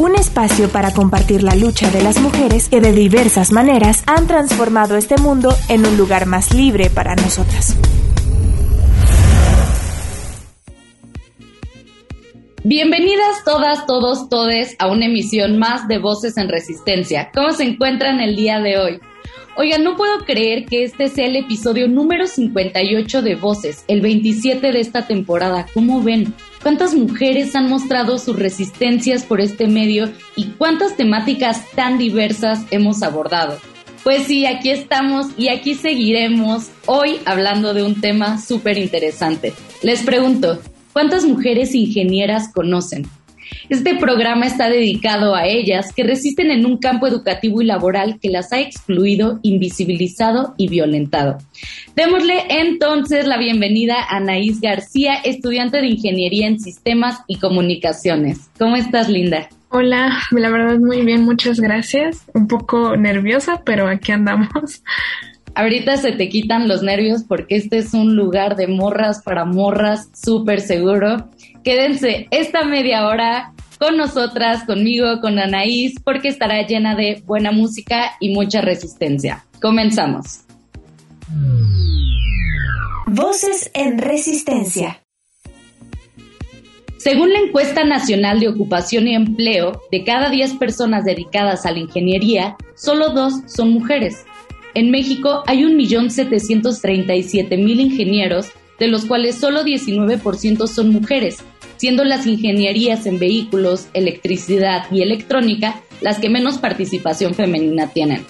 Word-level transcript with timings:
Un 0.00 0.16
espacio 0.16 0.70
para 0.70 0.94
compartir 0.94 1.42
la 1.42 1.54
lucha 1.54 1.90
de 1.90 2.02
las 2.02 2.18
mujeres 2.22 2.70
que 2.70 2.80
de 2.80 2.90
diversas 2.94 3.52
maneras 3.52 4.02
han 4.06 4.26
transformado 4.26 4.96
este 4.96 5.18
mundo 5.18 5.54
en 5.68 5.84
un 5.84 5.98
lugar 5.98 6.24
más 6.24 6.54
libre 6.54 6.88
para 6.88 7.14
nosotras. 7.16 7.76
Bienvenidas 12.64 13.44
todas, 13.44 13.84
todos, 13.86 14.30
todes 14.30 14.74
a 14.78 14.86
una 14.86 15.04
emisión 15.04 15.58
más 15.58 15.86
de 15.86 15.98
Voces 15.98 16.38
en 16.38 16.48
Resistencia. 16.48 17.30
¿Cómo 17.34 17.52
se 17.52 17.64
encuentran 17.64 18.20
el 18.20 18.36
día 18.36 18.58
de 18.60 18.78
hoy? 18.78 19.00
Oigan, 19.58 19.84
no 19.84 19.98
puedo 19.98 20.24
creer 20.24 20.64
que 20.64 20.84
este 20.84 21.08
sea 21.08 21.26
el 21.26 21.36
episodio 21.36 21.88
número 21.88 22.26
58 22.26 23.20
de 23.20 23.34
Voces, 23.34 23.84
el 23.86 24.00
27 24.00 24.72
de 24.72 24.80
esta 24.80 25.06
temporada. 25.06 25.66
¿Cómo 25.74 26.02
ven? 26.02 26.34
¿Cuántas 26.62 26.94
mujeres 26.94 27.56
han 27.56 27.70
mostrado 27.70 28.18
sus 28.18 28.38
resistencias 28.38 29.24
por 29.24 29.40
este 29.40 29.66
medio 29.66 30.12
y 30.36 30.50
cuántas 30.58 30.94
temáticas 30.94 31.70
tan 31.70 31.96
diversas 31.96 32.60
hemos 32.70 33.02
abordado? 33.02 33.58
Pues 34.04 34.24
sí, 34.24 34.44
aquí 34.44 34.70
estamos 34.70 35.28
y 35.38 35.48
aquí 35.48 35.74
seguiremos 35.74 36.70
hoy 36.84 37.18
hablando 37.24 37.72
de 37.72 37.82
un 37.82 38.00
tema 38.02 38.38
súper 38.38 38.76
interesante. 38.76 39.54
Les 39.82 40.02
pregunto, 40.02 40.60
¿cuántas 40.92 41.24
mujeres 41.24 41.74
ingenieras 41.74 42.52
conocen? 42.52 43.06
Este 43.68 43.96
programa 43.96 44.46
está 44.46 44.68
dedicado 44.68 45.34
a 45.34 45.46
ellas 45.46 45.92
que 45.92 46.02
resisten 46.02 46.50
en 46.50 46.66
un 46.66 46.78
campo 46.78 47.06
educativo 47.06 47.62
y 47.62 47.66
laboral 47.66 48.18
que 48.20 48.30
las 48.30 48.52
ha 48.52 48.60
excluido, 48.60 49.38
invisibilizado 49.42 50.54
y 50.56 50.68
violentado. 50.68 51.38
Démosle 51.94 52.44
entonces 52.48 53.26
la 53.26 53.38
bienvenida 53.38 53.96
a 54.00 54.16
Anaís 54.16 54.60
García, 54.60 55.14
estudiante 55.24 55.80
de 55.80 55.88
Ingeniería 55.88 56.46
en 56.46 56.60
Sistemas 56.60 57.20
y 57.26 57.36
Comunicaciones. 57.36 58.50
¿Cómo 58.58 58.76
estás, 58.76 59.08
Linda? 59.08 59.48
Hola, 59.72 60.18
la 60.32 60.50
verdad 60.50 60.78
muy 60.80 61.04
bien, 61.04 61.22
muchas 61.22 61.60
gracias. 61.60 62.24
Un 62.34 62.48
poco 62.48 62.96
nerviosa, 62.96 63.62
pero 63.64 63.86
aquí 63.86 64.10
andamos. 64.10 64.82
Ahorita 65.54 65.96
se 65.96 66.12
te 66.12 66.28
quitan 66.28 66.68
los 66.68 66.82
nervios 66.82 67.22
porque 67.22 67.56
este 67.56 67.78
es 67.78 67.94
un 67.94 68.16
lugar 68.16 68.56
de 68.56 68.66
morras 68.66 69.22
para 69.22 69.44
morras 69.44 70.08
súper 70.14 70.60
seguro. 70.60 71.28
Quédense 71.64 72.28
esta 72.30 72.64
media 72.64 73.06
hora 73.06 73.54
con 73.78 73.96
nosotras, 73.96 74.64
conmigo, 74.64 75.20
con 75.20 75.38
Anaís, 75.38 75.94
porque 76.04 76.28
estará 76.28 76.66
llena 76.66 76.94
de 76.94 77.22
buena 77.24 77.52
música 77.52 78.12
y 78.20 78.34
mucha 78.34 78.60
resistencia. 78.60 79.46
Comenzamos. 79.60 80.40
Voces 83.06 83.70
en 83.74 83.98
Resistencia. 83.98 85.02
Según 86.98 87.32
la 87.32 87.40
encuesta 87.40 87.84
nacional 87.84 88.40
de 88.40 88.48
ocupación 88.48 89.08
y 89.08 89.14
empleo, 89.14 89.80
de 89.90 90.04
cada 90.04 90.28
10 90.28 90.54
personas 90.54 91.06
dedicadas 91.06 91.64
a 91.64 91.72
la 91.72 91.78
ingeniería, 91.78 92.56
solo 92.76 93.08
dos 93.10 93.32
son 93.46 93.72
mujeres. 93.72 94.26
En 94.74 94.90
México 94.90 95.42
hay 95.46 95.62
1.737.000 95.62 97.80
ingenieros, 97.80 98.48
de 98.78 98.88
los 98.88 99.06
cuales 99.06 99.36
solo 99.36 99.64
19% 99.64 100.66
son 100.66 100.90
mujeres, 100.90 101.42
siendo 101.80 102.04
las 102.04 102.26
ingenierías 102.26 103.06
en 103.06 103.18
vehículos, 103.18 103.86
electricidad 103.94 104.84
y 104.92 105.00
electrónica 105.00 105.80
las 106.02 106.18
que 106.18 106.28
menos 106.28 106.58
participación 106.58 107.32
femenina 107.32 107.86
tienen. 107.86 108.26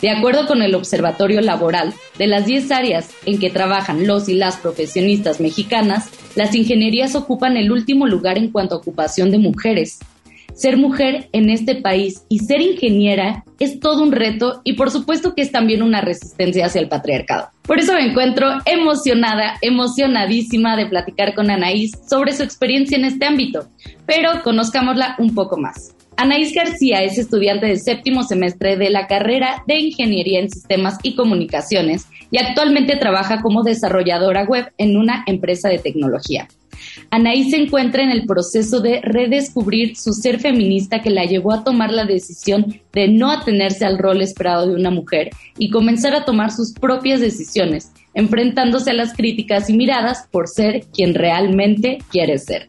De 0.00 0.08
acuerdo 0.08 0.46
con 0.46 0.62
el 0.62 0.74
Observatorio 0.74 1.42
Laboral, 1.42 1.92
de 2.16 2.28
las 2.28 2.46
10 2.46 2.70
áreas 2.70 3.10
en 3.26 3.38
que 3.38 3.50
trabajan 3.50 4.06
los 4.06 4.30
y 4.30 4.34
las 4.34 4.56
profesionistas 4.56 5.38
mexicanas, 5.38 6.08
las 6.34 6.54
ingenierías 6.54 7.14
ocupan 7.14 7.58
el 7.58 7.72
último 7.72 8.06
lugar 8.06 8.38
en 8.38 8.50
cuanto 8.50 8.74
a 8.74 8.78
ocupación 8.78 9.30
de 9.30 9.36
mujeres, 9.36 9.98
ser 10.54 10.76
mujer 10.76 11.28
en 11.32 11.50
este 11.50 11.76
país 11.76 12.24
y 12.28 12.38
ser 12.38 12.60
ingeniera 12.60 13.44
es 13.58 13.80
todo 13.80 14.02
un 14.02 14.12
reto 14.12 14.60
y 14.64 14.74
por 14.74 14.90
supuesto 14.90 15.34
que 15.34 15.42
es 15.42 15.52
también 15.52 15.82
una 15.82 16.00
resistencia 16.00 16.66
hacia 16.66 16.80
el 16.80 16.88
patriarcado. 16.88 17.48
Por 17.62 17.78
eso 17.78 17.94
me 17.94 18.06
encuentro 18.06 18.48
emocionada, 18.66 19.54
emocionadísima 19.60 20.76
de 20.76 20.86
platicar 20.86 21.34
con 21.34 21.50
Anaís 21.50 21.92
sobre 22.08 22.32
su 22.32 22.42
experiencia 22.42 22.96
en 22.96 23.04
este 23.04 23.26
ámbito, 23.26 23.68
pero 24.06 24.42
conozcámosla 24.42 25.16
un 25.18 25.34
poco 25.34 25.56
más. 25.56 25.94
Anaís 26.16 26.54
García 26.54 27.02
es 27.02 27.18
estudiante 27.18 27.66
del 27.66 27.80
séptimo 27.80 28.22
semestre 28.22 28.76
de 28.76 28.90
la 28.90 29.06
carrera 29.08 29.64
de 29.66 29.78
Ingeniería 29.78 30.38
en 30.38 30.50
Sistemas 30.50 30.98
y 31.02 31.16
Comunicaciones 31.16 32.06
y 32.30 32.38
actualmente 32.38 32.96
trabaja 32.96 33.42
como 33.42 33.64
desarrolladora 33.64 34.44
web 34.44 34.72
en 34.78 34.96
una 34.96 35.24
empresa 35.26 35.68
de 35.68 35.78
tecnología. 35.78 36.48
Anaí 37.10 37.50
se 37.50 37.56
encuentra 37.56 38.02
en 38.02 38.10
el 38.10 38.26
proceso 38.26 38.80
de 38.80 39.00
redescubrir 39.02 39.96
su 39.96 40.12
ser 40.12 40.38
feminista 40.38 41.02
que 41.02 41.10
la 41.10 41.24
llevó 41.24 41.52
a 41.52 41.64
tomar 41.64 41.92
la 41.92 42.04
decisión 42.04 42.80
de 42.92 43.08
no 43.08 43.30
atenerse 43.30 43.84
al 43.84 43.98
rol 43.98 44.22
esperado 44.22 44.68
de 44.68 44.74
una 44.74 44.90
mujer 44.90 45.30
y 45.58 45.70
comenzar 45.70 46.14
a 46.14 46.24
tomar 46.24 46.52
sus 46.52 46.72
propias 46.72 47.20
decisiones, 47.20 47.92
enfrentándose 48.14 48.90
a 48.90 48.94
las 48.94 49.14
críticas 49.14 49.68
y 49.68 49.76
miradas 49.76 50.28
por 50.30 50.48
ser 50.48 50.84
quien 50.92 51.14
realmente 51.14 51.98
quiere 52.10 52.38
ser. 52.38 52.68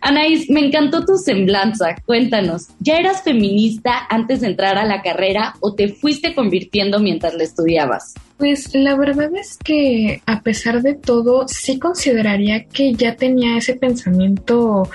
Anaís, 0.00 0.48
me 0.50 0.60
encantó 0.60 1.04
tu 1.04 1.16
semblanza. 1.16 1.96
Cuéntanos, 2.04 2.68
¿ya 2.80 2.98
eras 2.98 3.22
feminista 3.22 4.06
antes 4.08 4.40
de 4.40 4.48
entrar 4.48 4.78
a 4.78 4.84
la 4.84 5.02
carrera 5.02 5.54
o 5.60 5.74
te 5.74 5.88
fuiste 5.88 6.34
convirtiendo 6.34 7.00
mientras 7.00 7.34
la 7.34 7.44
estudiabas? 7.44 8.14
Pues 8.36 8.74
la 8.74 8.96
verdad 8.96 9.30
es 9.34 9.56
que 9.56 10.22
a 10.26 10.42
pesar 10.42 10.82
de 10.82 10.94
todo, 10.94 11.48
sí 11.48 11.78
consideraría 11.78 12.66
que 12.66 12.92
ya 12.92 13.16
tenía 13.16 13.56
ese 13.56 13.74
pensamiento 13.74 14.88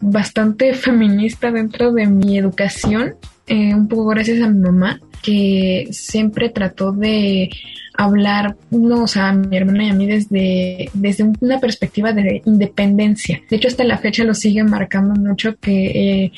bastante 0.00 0.74
feminista 0.74 1.50
dentro 1.50 1.92
de 1.92 2.06
mi 2.06 2.38
educación, 2.38 3.14
eh, 3.52 3.74
un 3.74 3.86
poco 3.86 4.06
gracias 4.06 4.40
a 4.40 4.48
mi 4.48 4.60
mamá, 4.60 4.98
que 5.22 5.88
siempre 5.90 6.48
trató 6.48 6.90
de 6.90 7.50
hablar, 7.92 8.56
no, 8.70 9.02
o 9.02 9.06
sea, 9.06 9.28
a 9.28 9.32
mi 9.34 9.54
hermana 9.54 9.84
y 9.84 9.90
a 9.90 9.92
mí 9.92 10.06
desde, 10.06 10.88
desde 10.94 11.30
una 11.38 11.60
perspectiva 11.60 12.14
de 12.14 12.40
independencia. 12.46 13.42
De 13.50 13.56
hecho, 13.56 13.68
hasta 13.68 13.84
la 13.84 13.98
fecha 13.98 14.24
lo 14.24 14.32
sigue 14.32 14.64
marcando 14.64 15.14
mucho 15.14 15.54
que 15.60 16.24
eh, 16.24 16.32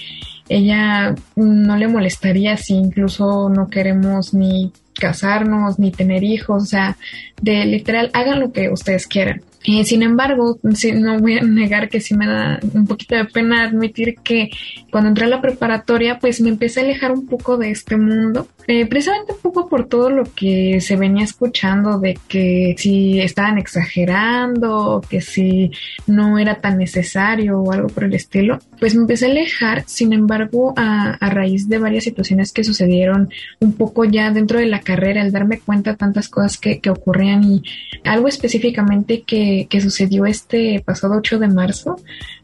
ella 0.49 1.15
no 1.37 1.77
le 1.77 1.87
molestaría 1.87 2.57
si 2.57 2.75
incluso 2.75 3.49
no 3.49 3.69
queremos 3.69 4.35
ni 4.35 4.73
casarnos 4.95 5.79
ni 5.79 5.93
tener 5.93 6.25
hijos, 6.25 6.65
o 6.65 6.67
sea, 6.67 6.97
de 7.41 7.65
literal, 7.67 8.11
hagan 8.13 8.41
lo 8.41 8.51
que 8.51 8.71
ustedes 8.71 9.07
quieran. 9.07 9.41
Eh, 9.67 9.83
sin 9.85 10.03
embargo, 10.03 10.59
no 10.63 11.19
voy 11.19 11.39
a 11.39 11.43
negar 11.43 11.89
que 11.89 12.01
sí 12.01 12.15
me 12.15 12.27
da 12.27 12.61
un 12.75 12.87
poquito 12.87 13.15
de 13.15 13.25
pena 13.25 13.65
admitir 13.65 14.17
que 14.23 14.51
cuando 14.91 15.09
entré 15.09 15.25
a 15.25 15.29
la 15.29 15.41
preparatoria, 15.41 16.19
pues 16.19 16.43
me 16.43 16.51
empecé 16.51 16.81
a 16.81 16.83
alejar 16.85 17.13
un 17.13 17.27
poco 17.27 17.57
de 17.57 17.71
este 17.71 17.97
mundo, 17.97 18.47
eh, 18.67 18.87
precisamente 18.87 19.33
un 19.33 19.41
poco 19.41 19.69
por 19.69 19.87
todo 19.87 20.11
lo 20.11 20.25
que 20.25 20.81
se 20.81 20.97
venía 20.97 21.25
escuchando 21.25 21.99
de 21.99 22.19
que 22.29 22.75
si 22.79 23.21
estaban 23.21 23.59
exagerando, 23.59 25.03
que 25.09 25.21
si 25.21 25.71
no 26.07 26.39
era 26.39 26.61
tan 26.61 26.79
necesario 26.79 27.61
o 27.61 27.73
algo 27.73 27.89
por 27.89 28.05
el 28.05 28.15
estilo, 28.15 28.59
pues 28.79 28.95
me 28.95 29.03
empecé 29.03 29.27
a 29.27 29.31
alejar, 29.31 29.85
sin 29.87 30.13
embargo, 30.13 30.75
a, 30.77 31.19
raíz 31.35 31.69
de 31.69 31.79
varias 31.79 32.05
situaciones 32.05 32.53
que 32.53 32.63
sucedieron 32.63 33.29
un 33.59 33.73
poco 33.73 34.05
ya 34.05 34.31
dentro 34.31 34.59
de 34.59 34.67
la 34.67 34.81
carrera, 34.81 35.23
al 35.23 35.33
darme 35.33 35.59
cuenta 35.59 35.93
de 35.93 35.97
tantas 35.97 36.29
cosas 36.29 36.59
que, 36.59 36.79
que 36.79 36.91
ocurrían 36.91 37.43
y 37.43 37.63
algo 38.05 38.29
específicamente 38.29 39.23
que 39.23 39.35
que, 39.69 39.81
sucedió 39.81 40.27
este 40.27 40.83
pasado 40.85 41.15
8 41.17 41.39
de 41.39 41.49
marzo 41.49 41.97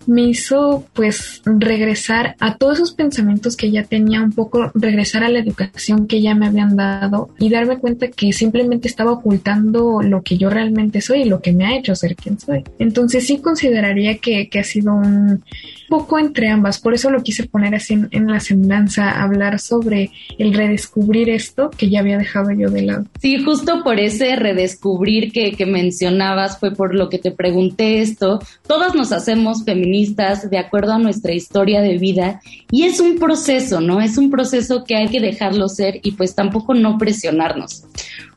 me 0.07 0.23
hizo 0.23 0.85
pues 0.93 1.43
regresar 1.45 2.37
a 2.41 2.57
todos 2.57 2.79
esos 2.79 2.93
pensamientos 2.93 3.57
que 3.57 3.71
ya 3.71 3.85
tenía 3.85 4.23
un 4.23 4.33
poco, 4.33 4.71
regresar 4.75 5.25
a 5.25 5.29
la 5.29 5.39
educación 5.39 6.07
que 6.11 6.21
ya 6.21 6.35
me 6.35 6.49
habían 6.49 6.75
dado 6.75 7.31
y 7.39 7.49
darme 7.49 7.79
cuenta 7.79 8.09
que 8.09 8.33
simplemente 8.33 8.89
estaba 8.89 9.13
ocultando 9.13 10.03
lo 10.03 10.23
que 10.23 10.37
yo 10.37 10.51
realmente 10.51 11.01
soy 11.01 11.23
y 11.23 11.25
lo 11.25 11.41
que 11.41 11.53
me 11.53 11.67
ha 11.67 11.77
hecho 11.77 11.95
ser 11.95 12.17
quien 12.17 12.39
soy. 12.39 12.65
Entonces 12.81 13.29
sí 13.29 13.39
consideraría 13.39 14.19
que, 14.19 14.49
que 14.49 14.59
ha 14.59 14.65
sido 14.65 14.93
un 14.93 15.45
poco 15.91 16.19
entre 16.19 16.49
ambas, 16.49 16.79
por 16.79 16.95
eso 16.95 17.11
lo 17.11 17.23
quise 17.23 17.47
poner 17.47 17.75
así 17.75 17.95
en, 18.11 18.27
la 18.29 18.41
semblanza, 18.41 19.23
hablar 19.23 19.59
sobre 19.59 20.11
el 20.39 20.55
redescubrir 20.55 21.29
esto 21.29 21.69
que 21.71 21.91
ya 21.91 22.01
había 22.01 22.17
dejado 22.17 22.53
yo 22.53 22.71
de 22.71 22.83
lado. 22.83 23.05
Sí, 23.21 23.43
justo 23.43 23.83
por 23.83 23.99
ese 23.99 24.37
redescubrir 24.37 25.33
que, 25.33 25.53
que 25.53 25.67
mencionabas 25.67 26.59
fue 26.59 26.73
por 26.73 26.95
lo 26.95 27.09
que 27.09 27.19
te 27.19 27.33
pregunté 27.33 28.01
esto. 28.01 28.41
Todas 28.67 28.95
nos 28.95 29.13
hacemos 29.13 29.65
feministas 29.65 30.49
de 30.49 30.59
acuerdo 30.59 30.93
a 30.93 30.99
nuestra 30.99 31.33
historia 31.33 31.81
de 31.83 31.99
vida 31.99 32.41
y 32.71 32.85
es 32.85 33.01
un 33.01 33.19
proceso, 33.19 33.81
¿no? 33.81 34.01
Es 34.01 34.17
un 34.17 34.31
proceso 34.31 34.85
que 34.85 34.97
hay 34.97 35.09
que 35.09 35.21
dejarlo 35.21 35.69
ser 35.69 36.00
y 36.03 36.13
pues 36.13 36.35
tampoco 36.35 36.75
no 36.75 36.99
presionarnos. 36.99 37.85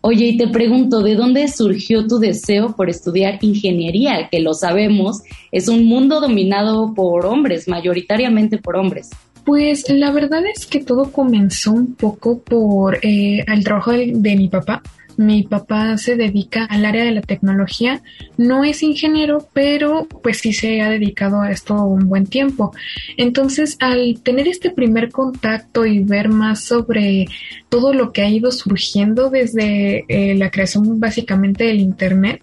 Oye, 0.02 0.26
y 0.26 0.38
te 0.38 0.48
pregunto, 0.48 1.02
¿de 1.02 1.16
dónde 1.16 1.48
surgió 1.48 2.06
tu 2.08 2.20
deseo 2.20 2.76
por 2.76 2.90
estudiar 2.90 3.40
ingeniería? 3.42 4.28
Que 4.30 4.40
lo 4.40 4.54
sabemos, 4.54 5.22
es 5.52 5.68
un 5.68 5.86
mundo 5.86 6.20
dominado 6.20 6.94
por 6.94 7.26
hombres, 7.26 7.68
mayoritariamente 7.68 8.58
por 8.58 8.76
hombres. 8.76 9.10
Pues 9.46 9.90
la 9.90 10.12
verdad 10.12 10.44
es 10.46 10.66
que 10.66 10.82
todo 10.82 11.12
comenzó 11.12 11.72
un 11.74 11.96
poco 11.96 12.40
por 12.40 13.00
eh, 13.02 13.44
el 13.48 13.64
trabajo 13.64 13.92
de 13.92 14.36
mi 14.36 14.48
papá. 14.48 14.82
Mi 15.18 15.44
papá 15.44 15.98
se 15.98 16.16
dedica 16.16 16.66
al 16.66 16.86
área 16.86 17.04
de 17.04 17.12
la 17.12 17.22
tecnología, 17.22 18.02
no 18.38 18.64
es 18.64 18.84
ingeniero, 18.84 19.48
pero 19.54 20.08
pues 20.22 20.40
sí 20.40 20.54
se 20.54 20.82
ha 20.82 20.90
dedicado 20.90 21.42
a 21.42 21.52
esto 21.52 21.76
un 21.84 22.08
buen 22.08 22.26
tiempo. 22.26 22.74
Entonces, 23.18 23.78
al 23.80 24.22
tener 24.22 24.48
este 24.48 24.70
primer 24.70 25.12
contacto 25.12 25.86
y 25.86 26.00
ver 26.00 26.30
más 26.30 26.64
sobre 26.64 27.28
todo 27.70 27.94
lo 27.94 28.12
que 28.12 28.22
ha 28.22 28.30
ido 28.30 28.52
surgiendo 28.52 29.30
desde 29.30 30.06
eh, 30.08 30.36
la 30.36 30.52
creación 30.52 31.00
básicamente 31.00 31.66
del 31.66 31.80
Internet, 31.80 32.42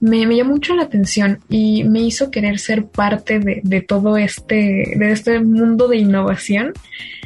me, 0.00 0.26
llamó 0.36 0.52
mucho 0.52 0.74
la 0.74 0.82
atención 0.82 1.38
y 1.48 1.84
me 1.84 2.00
hizo 2.00 2.30
querer 2.30 2.58
ser 2.58 2.86
parte 2.86 3.38
de, 3.38 3.60
de 3.62 3.80
todo 3.82 4.16
este, 4.16 4.94
de 4.96 5.12
este 5.12 5.38
mundo 5.40 5.86
de 5.86 5.98
innovación. 5.98 6.72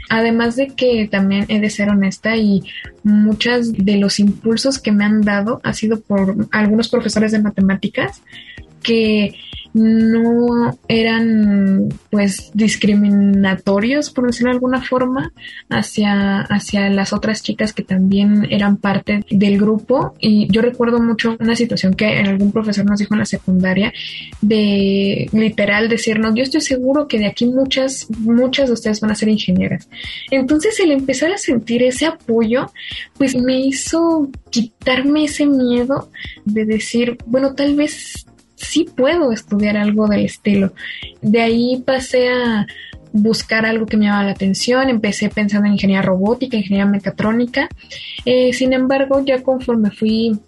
Además 0.08 0.56
de 0.56 0.68
que 0.68 1.08
también 1.10 1.46
he 1.48 1.60
de 1.60 1.70
ser 1.70 1.88
honesta 1.88 2.36
y 2.36 2.62
muchos 3.02 3.72
de 3.72 3.96
los 3.96 4.18
impulsos 4.20 4.78
que 4.78 4.92
me 4.92 5.04
han 5.04 5.22
dado 5.22 5.60
ha 5.64 5.72
sido 5.72 6.00
por 6.00 6.48
algunos 6.52 6.88
profesores 6.88 7.32
de 7.32 7.40
matemáticas 7.40 8.22
que 8.82 9.34
no 9.76 10.78
eran 10.88 11.88
pues 12.10 12.50
discriminatorios 12.54 14.10
por 14.10 14.26
decirlo 14.26 14.50
de 14.50 14.54
alguna 14.54 14.80
forma 14.80 15.32
hacia 15.68 16.40
hacia 16.40 16.88
las 16.88 17.12
otras 17.12 17.42
chicas 17.42 17.74
que 17.74 17.82
también 17.82 18.46
eran 18.50 18.78
parte 18.78 19.24
del 19.30 19.58
grupo. 19.58 20.14
Y 20.18 20.48
yo 20.50 20.62
recuerdo 20.62 20.98
mucho 21.00 21.36
una 21.38 21.54
situación 21.54 21.94
que 21.94 22.06
algún 22.06 22.52
profesor 22.52 22.86
nos 22.86 23.00
dijo 23.00 23.14
en 23.14 23.20
la 23.20 23.26
secundaria 23.26 23.92
de 24.40 25.28
literal 25.32 25.88
decirnos 25.88 26.34
yo 26.34 26.42
estoy 26.42 26.60
seguro 26.60 27.06
que 27.06 27.18
de 27.18 27.26
aquí 27.26 27.46
muchas 27.46 28.06
muchas 28.18 28.68
de 28.68 28.74
ustedes 28.74 29.00
van 29.00 29.10
a 29.10 29.14
ser 29.14 29.28
ingenieras 29.28 29.88
entonces 30.30 30.78
el 30.80 30.92
empezar 30.92 31.32
a 31.32 31.38
sentir 31.38 31.82
ese 31.82 32.06
apoyo 32.06 32.70
pues 33.16 33.36
me 33.36 33.60
hizo 33.60 34.30
quitarme 34.50 35.24
ese 35.24 35.46
miedo 35.46 36.10
de 36.44 36.64
decir 36.64 37.18
bueno 37.26 37.54
tal 37.54 37.74
vez 37.76 38.26
sí 38.56 38.84
puedo 38.84 39.32
estudiar 39.32 39.76
algo 39.76 40.08
del 40.08 40.24
estilo. 40.24 40.72
De 41.22 41.40
ahí 41.40 41.82
pasé 41.86 42.28
a 42.28 42.66
buscar 43.12 43.64
algo 43.64 43.86
que 43.86 43.96
me 43.96 44.06
llamaba 44.06 44.24
la 44.24 44.32
atención, 44.32 44.88
empecé 44.88 45.28
pensando 45.28 45.66
en 45.66 45.74
ingeniería 45.74 46.02
robótica, 46.02 46.56
ingeniería 46.56 46.86
mecatrónica, 46.86 47.68
eh, 48.24 48.52
sin 48.52 48.72
embargo 48.72 49.22
ya 49.24 49.42
conforme 49.42 49.90
fui 49.90 50.38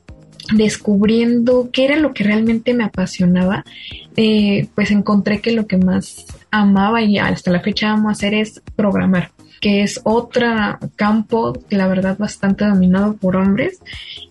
descubriendo 0.55 1.70
qué 1.72 1.84
era 1.84 1.96
lo 1.96 2.12
que 2.12 2.25
realmente 2.25 2.75
me 2.75 2.84
apasionaba, 2.84 3.64
eh, 4.16 4.66
pues 4.75 4.90
encontré 4.90 5.40
que 5.40 5.52
lo 5.52 5.66
que 5.66 5.76
más 5.76 6.26
amaba 6.50 7.02
y 7.02 7.19
hasta 7.19 7.50
la 7.50 7.60
fecha 7.60 7.90
amo 7.90 8.10
hacer 8.10 8.34
es 8.34 8.62
programar 8.76 9.31
que 9.60 9.82
es 9.82 10.00
otro 10.05 10.46
campo, 10.96 11.52
la 11.70 11.88
verdad, 11.88 12.16
bastante 12.16 12.64
dominado 12.64 13.16
por 13.16 13.34
hombres. 13.34 13.81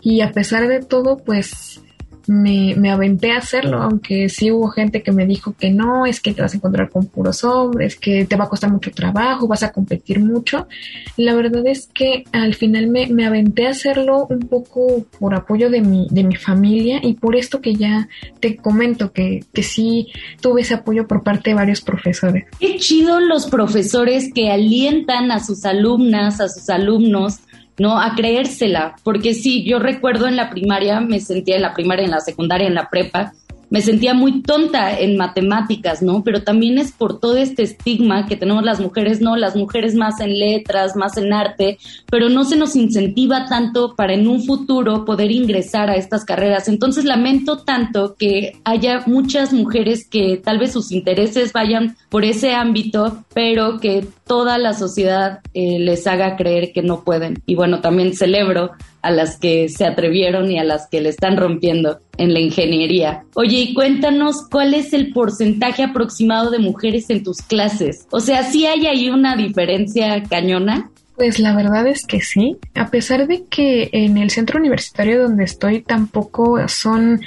Y 0.02 0.22
a 0.22 0.32
pesar 0.32 0.70
de 0.70 0.80
todo, 0.80 1.18
pues 1.18 1.82
me, 2.28 2.76
me 2.76 2.92
aventé 2.92 3.32
a 3.32 3.38
hacerlo, 3.38 3.82
aunque 3.82 4.30
sí 4.30 4.52
hubo 4.52 4.70
gente 4.70 5.02
que 5.02 5.12
me 5.12 5.26
dijo 5.26 5.56
que 5.58 5.70
no, 5.70 6.06
es 6.06 6.20
que 6.20 6.34
te 6.34 6.42
vas 6.42 6.54
a 6.54 6.58
encontrar 6.58 6.90
con 6.90 7.08
puros 7.08 7.44
hombres, 7.44 7.96
que 7.96 8.26
te 8.26 8.36
va 8.36 8.46
a 8.46 8.50
costar 8.50 8.72
mucho 8.72 8.92
trabajo, 8.92 9.48
vas 9.48 9.64
a 9.64 9.72
competir 9.72 10.20
mucho. 10.20 10.68
La 11.16 11.34
verdad 11.34 11.66
es 11.66 11.90
que 11.94 12.26
al 12.32 12.54
final 12.54 12.88
me, 12.88 13.08
me 13.08 13.26
aventé 13.26 13.68
a 13.68 13.72
hacerlo 13.72 14.28
un 14.30 14.40
poco 14.40 15.06
por 15.20 15.34
apoyo 15.34 15.70
de 15.70 15.82
mi, 15.82 16.08
de 16.10 16.24
mi 16.24 16.36
familia 16.36 17.00
y 17.02 17.14
por 17.14 17.36
esto 17.36 17.62
que 17.62 17.76
ya 17.76 18.08
te 18.40 18.58
comento 18.58 19.12
que, 19.12 19.44
que 19.54 19.64
sí 19.64 20.08
tuve 20.42 20.62
ese 20.62 20.76
apoyo 20.76 21.08
por 21.08 21.24
parte 21.24 21.52
de 21.52 21.56
varios 21.56 21.82
profesores. 21.82 22.46
Qué 22.60 22.78
chido 22.78 23.20
los 23.20 23.48
profesores 23.48 24.32
que 24.34 24.52
alientan 24.52 25.32
a 25.32 25.44
sus 25.44 25.66
alumnas, 25.66 26.42
a 26.42 26.50
sus 26.50 26.70
alumnos 26.70 27.40
¿no? 27.78 28.00
A 28.00 28.16
creérsela, 28.16 28.96
porque 29.04 29.34
sí, 29.34 29.64
yo 29.64 29.80
recuerdo 29.80 30.28
en 30.28 30.36
la 30.36 30.50
primaria, 30.50 31.00
me 31.00 31.20
sentía 31.20 31.56
en 31.56 31.62
la 31.62 31.74
primaria, 31.74 32.06
en 32.06 32.12
la 32.12 32.20
secundaria, 32.20 32.68
en 32.68 32.76
la 32.76 32.90
prepa, 32.90 33.34
me 33.70 33.82
sentía 33.82 34.14
muy 34.14 34.42
tonta 34.42 34.98
en 34.98 35.18
matemáticas, 35.18 36.02
¿no? 36.02 36.24
Pero 36.24 36.44
también 36.44 36.78
es 36.78 36.92
por 36.92 37.20
todo 37.20 37.38
este 37.38 37.64
estigma 37.64 38.26
que 38.26 38.36
tenemos 38.36 38.64
las 38.64 38.80
mujeres, 38.80 39.22
¿no? 39.22 39.36
Las 39.36 39.56
mujeres 39.56 39.96
más 39.96 40.20
en 40.20 40.40
letras, 40.40 40.96
más 40.96 41.18
en 41.18 41.34
arte, 41.34 41.78
pero 42.10 42.30
no 42.30 42.44
se 42.44 42.56
nos 42.56 42.76
incentiva 42.76 43.46
tanto 43.48 43.96
para 43.96 44.14
en 44.14 44.28
un 44.28 44.44
futuro 44.44 45.06
poder 45.06 45.32
ingresar 45.32 45.90
a 45.90 45.96
estas 45.96 46.26
carreras. 46.26 46.68
Entonces 46.68 47.06
lamento 47.06 47.58
tanto 47.58 48.16
que 48.18 48.54
haya 48.64 49.04
muchas 49.06 49.54
mujeres 49.54 50.08
que 50.08 50.38
tal 50.44 50.60
vez 50.60 50.72
sus 50.72 50.92
intereses 50.92 51.54
vayan 51.54 51.98
por 52.10 52.24
ese 52.24 52.54
ámbito, 52.54 53.24
pero 53.34 53.80
que 53.80 54.08
toda 54.26 54.58
la 54.58 54.74
sociedad 54.74 55.40
eh, 55.54 55.80
les 55.80 56.06
haga 56.08 56.36
creer 56.36 56.72
que 56.74 56.82
no 56.82 57.04
pueden. 57.04 57.42
Y 57.46 57.56
bueno, 57.56 57.82
también 57.82 58.14
celebro 58.14 58.72
a 59.02 59.12
las 59.12 59.38
que 59.40 59.70
se 59.70 59.86
atrevieron 59.86 60.52
y 60.52 60.60
a 60.60 60.64
las 60.64 60.88
que 60.90 61.02
le 61.02 61.10
están 61.10 61.38
rompiendo 61.38 62.00
en 62.18 62.34
la 62.34 62.40
ingeniería. 62.40 63.24
Oye, 63.36 63.58
y 63.58 63.74
cuéntanos 63.74 64.48
cuál 64.50 64.74
es 64.74 64.94
el 64.94 65.14
porcentaje 65.14 65.84
aproximado 65.84 66.52
de 66.52 66.60
mujeres 66.60 67.10
en 67.10 67.24
tus 67.24 67.38
clases. 67.42 68.08
O 68.12 68.20
sea, 68.20 68.44
¿sí 68.44 68.66
hay 68.66 68.88
ahí 68.88 69.10
una 69.10 69.36
diferencia 69.36 70.24
cañona? 70.24 70.90
Pues 71.16 71.40
la 71.40 71.56
verdad 71.56 71.88
es 71.88 72.06
que 72.06 72.22
sí, 72.22 72.58
a 72.76 72.92
pesar 72.92 73.28
de 73.28 73.46
que 73.46 73.90
en 73.92 74.18
el 74.18 74.30
centro 74.30 74.60
universitario 74.60 75.24
donde 75.24 75.46
estoy 75.46 75.82
tampoco 75.82 76.60
son 76.68 77.22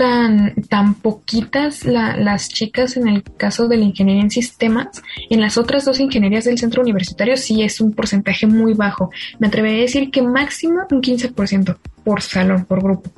tan, 0.00 0.54
tan 0.70 0.94
poquitas 0.94 1.84
las 1.84 2.48
chicas 2.48 2.96
en 2.96 3.06
el 3.06 3.22
caso 3.22 3.68
de 3.68 3.76
la 3.76 3.84
ingeniería 3.84 4.22
en 4.22 4.30
sistemas. 4.30 5.02
En 5.28 5.42
las 5.42 5.58
otras 5.58 5.84
dos 5.84 6.00
ingenierías 6.00 6.46
del 6.46 6.56
centro 6.56 6.80
universitario 6.80 7.36
sí 7.36 7.62
es 7.62 7.82
un 7.82 7.92
porcentaje 7.92 8.46
muy 8.46 8.72
bajo. 8.72 9.10
Me 9.38 9.48
atrevería 9.48 9.80
a 9.80 9.82
decir 9.82 10.10
que 10.10 10.22
máximo 10.22 10.86
un 10.90 11.02
15% 11.02 11.76
por 12.02 12.22
salón, 12.22 12.64
por 12.64 12.82
grupo. 12.82 13.12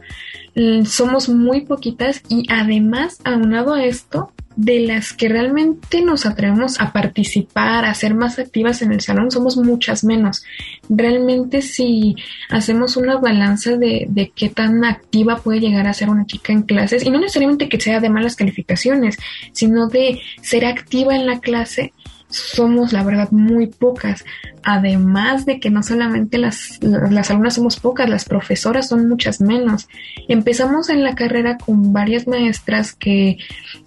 Somos 0.84 1.28
muy 1.28 1.62
poquitas 1.62 2.22
y 2.28 2.44
además, 2.50 3.19
aunado 3.25 3.75
a 3.75 3.84
esto, 3.84 4.32
de 4.56 4.81
las 4.81 5.12
que 5.12 5.28
realmente 5.28 6.02
nos 6.02 6.26
atrevemos 6.26 6.81
a 6.81 6.93
participar, 6.93 7.84
a 7.84 7.94
ser 7.94 8.14
más 8.14 8.38
activas 8.38 8.82
en 8.82 8.93
el 8.93 9.00
salón, 9.00 9.31
somos 9.31 9.56
muchas 9.56 10.04
menos. 10.04 10.44
Realmente 10.88 11.62
si 11.62 12.16
hacemos 12.50 12.96
una 12.96 13.16
balanza 13.19 13.76
de, 13.76 14.06
de 14.08 14.31
qué 14.34 14.49
tan 14.50 14.84
activa 14.84 15.38
puede 15.38 15.60
llegar 15.60 15.87
a 15.87 15.94
ser 15.94 16.10
una 16.10 16.26
chica 16.26 16.52
en 16.52 16.62
clases, 16.62 17.04
y 17.04 17.10
no 17.10 17.19
necesariamente 17.19 17.69
que 17.69 17.81
sea 17.81 18.00
de 18.00 18.10
malas 18.10 18.37
calificaciones, 18.37 19.16
sino 19.52 19.88
de 19.88 20.21
ser 20.42 20.66
activa 20.66 21.14
en 21.14 21.26
la 21.26 21.40
clase, 21.40 21.92
somos 22.33 22.93
la 22.93 23.05
verdad 23.05 23.31
muy 23.31 23.67
pocas. 23.67 24.25
Además 24.65 25.45
de 25.45 25.61
que 25.61 25.71
no 25.71 25.83
solamente 25.83 26.39
las, 26.39 26.79
las 26.83 27.31
alumnas 27.31 27.55
somos 27.55 27.81
pocas, 27.81 28.09
las 28.09 28.25
profesoras 28.25 28.89
son 28.89 29.09
muchas 29.09 29.41
menos. 29.41 29.89
Empezamos 30.29 30.89
en 30.89 31.03
la 31.03 31.15
carrera 31.15 31.59
con 31.59 31.93
varias 31.93 32.27
maestras 32.27 32.93
que 32.93 33.39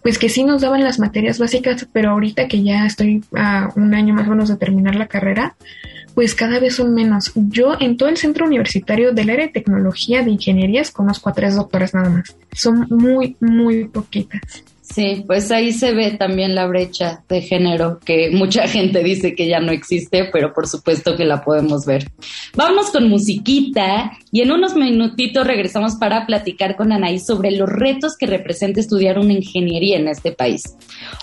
pues 0.02 0.18
que 0.18 0.30
sí 0.30 0.44
nos 0.44 0.62
daban 0.62 0.84
las 0.84 1.00
materias 1.00 1.40
básicas, 1.40 1.88
pero 1.92 2.12
ahorita 2.12 2.48
que 2.48 2.64
ya 2.64 2.86
estoy 2.86 3.24
a 3.36 3.70
un 3.76 3.94
año 3.94 4.14
más 4.14 4.28
o 4.28 4.32
menos 4.32 4.50
de 4.50 4.58
terminar 4.58 4.96
la 4.96 5.08
carrera, 5.08 5.56
pues 6.14 6.34
cada 6.34 6.60
vez 6.60 6.76
son 6.76 6.94
menos. 6.94 7.32
Yo 7.36 7.76
en 7.80 7.98
todo 7.98 8.10
el 8.10 8.18
centro 8.18 8.46
universitario 8.46 9.12
del 9.12 9.30
área 9.30 9.48
de 9.48 9.52
tecnología 9.52 10.24
de 10.24 10.32
ingenierías 10.32 10.92
conozco 10.92 11.30
a 11.30 11.34
tres 11.34 11.56
doctores 11.56 11.94
nada 11.94 12.10
más. 12.10 12.36
Son 12.54 12.88
muy, 12.90 13.36
muy 13.40 13.86
poquitas. 13.86 14.64
Sí, 14.94 15.24
pues 15.26 15.52
ahí 15.52 15.74
se 15.74 15.94
ve 15.94 16.12
también 16.12 16.54
la 16.54 16.68
brecha 16.68 17.24
de 17.28 17.42
género 17.42 18.00
que 18.06 18.30
mucha 18.32 18.68
gente 18.68 19.04
dice 19.04 19.34
que 19.34 19.48
ya 19.48 19.60
no 19.60 19.72
existe, 19.72 20.30
pero 20.32 20.54
por 20.54 20.68
supuesto 20.68 21.16
que 21.16 21.26
la 21.26 21.44
podemos 21.44 21.86
ver. 21.86 22.12
Vamos 22.56 22.92
con 22.92 23.10
musiquita 23.10 24.12
y 24.32 24.42
en 24.42 24.52
unos 24.52 24.76
minutitos 24.76 25.48
regresamos 25.48 25.96
para 25.96 26.28
platicar 26.28 26.76
con 26.76 26.92
Anaí 26.92 27.20
sobre 27.20 27.52
los 27.52 27.68
retos 27.68 28.16
que 28.18 28.28
representa 28.28 28.80
estudiar 28.80 29.18
una 29.18 29.34
ingeniería 29.34 29.98
en 29.98 30.08
este 30.08 30.32
país. 30.32 30.76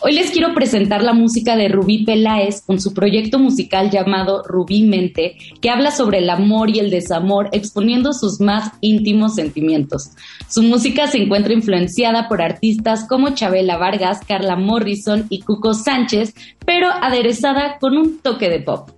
Hoy 0.03 0.13
les 0.13 0.31
quiero 0.31 0.55
presentar 0.55 1.03
la 1.03 1.13
música 1.13 1.57
de 1.57 1.69
Rubí 1.69 2.05
Peláez 2.05 2.63
con 2.63 2.81
su 2.81 2.93
proyecto 2.93 3.39
musical 3.39 3.91
llamado 3.91 4.43
Rubí 4.43 4.83
Mente, 4.83 5.37
que 5.61 5.71
habla 5.71 5.93
sobre 5.93 6.19
el 6.19 6.31
amor 6.31 6.71
y 6.71 6.81
el 6.81 6.91
desamor, 6.91 7.49
exponiendo 7.53 8.13
sus 8.13 8.41
más 8.41 8.73
íntimos 8.81 9.37
sentimientos. 9.37 10.11
Su 10.49 10.63
música 10.63 11.07
se 11.07 11.19
encuentra 11.19 11.53
influenciada 11.53 12.29
por 12.29 12.43
artistas 12.43 13.07
como 13.09 13.35
Chabela 13.53 13.77
Vargas, 13.77 14.21
Carla 14.27 14.57
Morrison 14.57 15.27
y 15.29 15.43
Cuco 15.43 15.75
Sánchez, 15.75 16.35
pero 16.65 16.89
aderezada 16.89 17.77
con 17.79 17.99
un 17.99 18.19
toque 18.21 18.49
de 18.49 18.61
pop. 18.61 18.91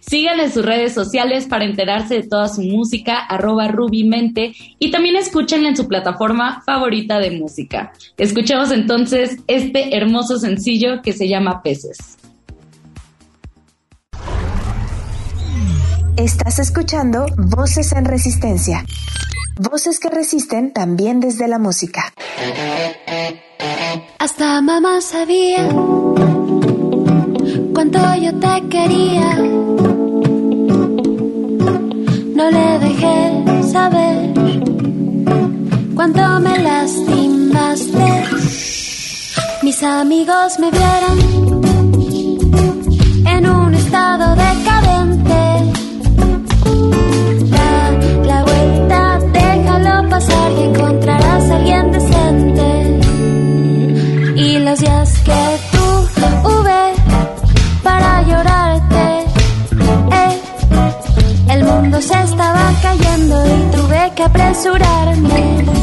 Síganle 0.00 0.44
en 0.44 0.52
sus 0.52 0.64
redes 0.64 0.92
sociales 0.92 1.46
para 1.46 1.64
enterarse 1.64 2.16
de 2.16 2.28
toda 2.28 2.48
su 2.48 2.60
música, 2.60 3.18
arroba 3.18 3.68
rubimente, 3.68 4.52
y 4.78 4.90
también 4.90 5.16
escúchenla 5.16 5.70
en 5.70 5.76
su 5.76 5.88
plataforma 5.88 6.62
favorita 6.66 7.18
de 7.20 7.30
música. 7.30 7.92
Escuchemos 8.18 8.70
entonces 8.70 9.38
este 9.46 9.96
hermoso 9.96 10.38
sencillo 10.38 11.00
que 11.02 11.14
se 11.14 11.26
llama 11.26 11.62
Peces. 11.62 12.18
Estás 16.18 16.58
escuchando 16.58 17.24
Voces 17.38 17.92
en 17.92 18.04
Resistencia. 18.04 18.84
Voces 19.58 19.98
que 19.98 20.10
resisten 20.10 20.72
también 20.72 21.20
desde 21.20 21.48
la 21.48 21.58
música. 21.58 22.12
Hasta 24.18 24.60
mamá 24.60 25.00
sabía 25.00 25.68
cuánto 27.74 27.98
yo 28.20 28.32
te 28.34 28.68
quería. 28.68 29.34
No 32.36 32.50
le 32.50 32.78
dejé 32.78 33.62
saber 33.72 34.34
cuánto 35.94 36.40
me 36.40 36.58
lastimaste. 36.58 38.24
Mis 39.62 39.82
amigos 39.82 40.58
me 40.58 40.70
vieron 40.70 41.31
que 64.22 64.26
apresurarme. 64.26 65.81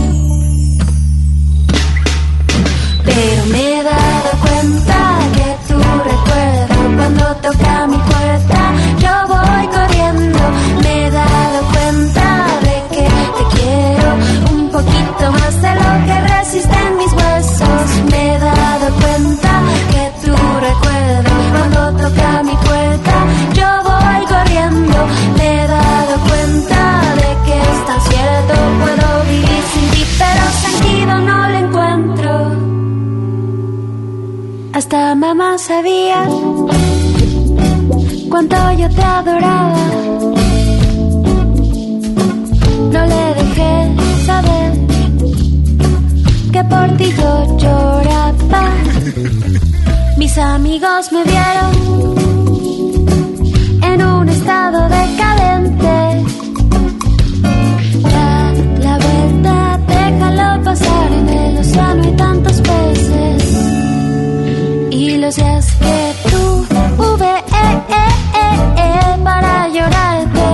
Que 65.50 66.16
tuve 66.30 67.26
eh, 67.26 67.82
eh, 67.90 68.12
eh, 68.36 68.58
eh, 68.78 69.18
para 69.24 69.68
llorarte, 69.68 70.48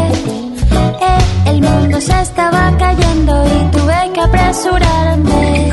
eh, 1.02 1.22
el 1.48 1.62
mundo 1.62 2.00
se 2.00 2.22
estaba 2.22 2.72
cayendo 2.78 3.46
y 3.46 3.72
tuve 3.72 4.12
que 4.14 4.22
apresurarme. 4.22 5.72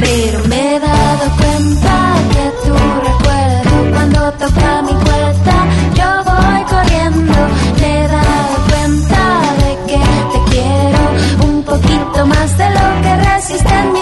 Pero 0.00 0.44
me 0.48 0.76
he 0.76 0.80
dado 0.80 1.24
cuenta 1.36 2.14
que 2.32 2.44
tu 2.64 2.74
recuerdo 3.08 3.90
cuando 3.92 4.32
toca 4.32 4.82
mi 4.82 4.94
puerta, 5.04 5.54
yo 5.94 6.08
voy 6.24 6.60
corriendo. 6.72 7.38
Me 7.80 8.00
he 8.00 8.08
dado 8.08 8.54
cuenta 8.70 9.22
de 9.60 9.70
que 9.88 10.02
te 10.32 10.38
quiero 10.50 11.02
un 11.48 11.62
poquito 11.64 12.26
más 12.26 12.56
de 12.56 12.70
lo 12.70 13.02
que 13.02 13.16
resisten 13.30 13.92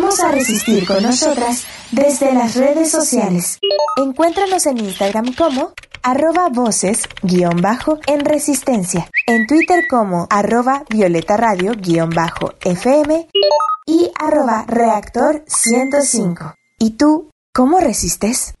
invitamos 0.00 0.20
a 0.20 0.32
resistir 0.32 0.86
con 0.86 1.02
nosotras 1.02 1.64
desde 1.90 2.32
las 2.32 2.56
redes 2.56 2.90
sociales. 2.90 3.58
Encuéntranos 3.96 4.66
en 4.66 4.78
Instagram 4.78 5.34
como 5.34 5.72
arroba 6.02 6.48
voces 6.48 7.02
guion 7.22 7.60
bajo 7.60 7.98
en 8.06 8.24
resistencia, 8.24 9.10
en 9.26 9.46
Twitter 9.46 9.84
como 9.88 10.26
arroba 10.30 10.84
violeta 10.88 11.36
radio 11.36 11.74
guion 11.76 12.10
bajo 12.10 12.54
fm 12.60 13.28
y 13.86 14.10
arroba 14.18 14.64
reactor 14.66 15.44
105. 15.46 16.54
¿Y 16.78 16.92
tú 16.92 17.30
cómo 17.52 17.78
resistes? 17.80 18.54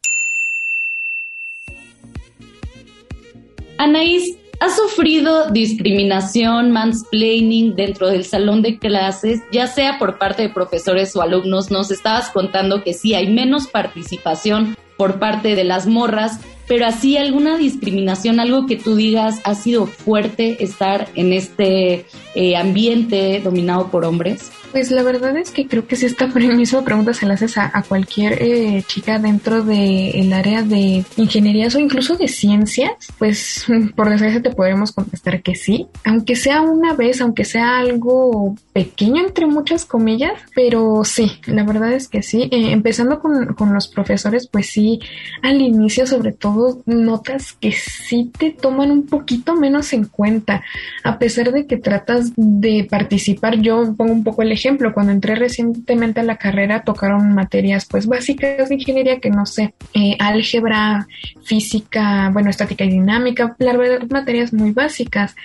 Anaís, 3.78 4.36
¿has 4.60 4.76
sufrido 4.76 5.50
discriminación, 5.50 6.70
mansplaining 6.70 7.74
dentro 7.74 8.08
del 8.08 8.24
salón 8.24 8.62
de 8.62 8.78
clases, 8.78 9.40
ya 9.50 9.66
sea 9.66 9.98
por 9.98 10.18
parte 10.18 10.42
de 10.42 10.48
profesores 10.50 11.16
o 11.16 11.22
alumnos? 11.22 11.70
Nos 11.70 11.90
estabas 11.90 12.30
contando 12.30 12.84
que 12.84 12.94
sí 12.94 13.14
hay 13.14 13.28
menos 13.32 13.66
participación 13.66 14.76
por 14.96 15.18
parte 15.18 15.56
de 15.56 15.64
las 15.64 15.86
morras, 15.86 16.40
pero 16.68 16.86
así 16.86 17.16
alguna 17.16 17.56
discriminación, 17.56 18.38
algo 18.38 18.66
que 18.66 18.76
tú 18.76 18.94
digas 18.94 19.40
ha 19.44 19.54
sido 19.54 19.86
fuerte 19.86 20.62
estar 20.62 21.08
en 21.14 21.32
este 21.32 22.06
eh, 22.34 22.56
ambiente 22.56 23.40
dominado 23.42 23.90
por 23.90 24.04
hombres. 24.04 24.52
Pues 24.72 24.90
la 24.90 25.02
verdad 25.02 25.36
es 25.36 25.50
que 25.50 25.66
creo 25.66 25.86
que 25.86 25.96
si 25.96 26.06
esta 26.06 26.26
misma 26.26 26.84
pregunta 26.84 27.12
se 27.12 27.26
la 27.26 27.34
haces 27.34 27.58
a, 27.58 27.82
cualquier 27.88 28.40
eh, 28.40 28.84
chica 28.86 29.18
dentro 29.18 29.62
del 29.62 30.32
área 30.32 30.62
de 30.62 31.04
ingenierías 31.16 31.74
o 31.74 31.78
incluso 31.78 32.16
de 32.16 32.28
ciencias, 32.28 32.92
pues 33.18 33.66
por 33.96 34.08
desgracia 34.08 34.42
te 34.42 34.50
podremos 34.50 34.92
contestar 34.92 35.42
que 35.42 35.54
sí. 35.54 35.88
Aunque 36.04 36.36
sea 36.36 36.60
una 36.60 36.94
vez, 36.94 37.20
aunque 37.20 37.44
sea 37.44 37.78
algo 37.78 38.54
pequeño 38.80 39.22
entre 39.26 39.44
muchas 39.44 39.84
comillas, 39.84 40.32
pero 40.54 41.04
sí, 41.04 41.32
la 41.44 41.64
verdad 41.64 41.92
es 41.92 42.08
que 42.08 42.22
sí. 42.22 42.48
Eh, 42.50 42.72
empezando 42.72 43.20
con, 43.20 43.52
con, 43.52 43.74
los 43.74 43.88
profesores, 43.88 44.48
pues 44.48 44.70
sí, 44.70 45.00
al 45.42 45.60
inicio 45.60 46.06
sobre 46.06 46.32
todo 46.32 46.80
notas 46.86 47.52
que 47.52 47.72
sí 47.72 48.32
te 48.38 48.52
toman 48.52 48.90
un 48.90 49.06
poquito 49.06 49.54
menos 49.54 49.92
en 49.92 50.06
cuenta, 50.06 50.62
a 51.04 51.18
pesar 51.18 51.52
de 51.52 51.66
que 51.66 51.76
tratas 51.76 52.32
de 52.36 52.86
participar. 52.90 53.60
Yo 53.60 53.94
pongo 53.98 54.14
un 54.14 54.24
poco 54.24 54.40
el 54.40 54.50
ejemplo, 54.50 54.94
cuando 54.94 55.12
entré 55.12 55.34
recientemente 55.34 56.20
a 56.20 56.24
la 56.24 56.38
carrera 56.38 56.82
tocaron 56.82 57.34
materias 57.34 57.84
pues 57.84 58.06
básicas 58.06 58.70
de 58.70 58.76
ingeniería 58.76 59.20
que 59.20 59.28
no 59.28 59.44
sé, 59.44 59.74
eh, 59.92 60.16
álgebra, 60.18 61.06
física, 61.42 62.30
bueno, 62.32 62.48
estática 62.48 62.84
y 62.84 62.88
dinámica, 62.88 63.54
la 63.58 63.76
verdad, 63.76 64.08
materias 64.08 64.54
muy 64.54 64.70
básicas. 64.70 65.36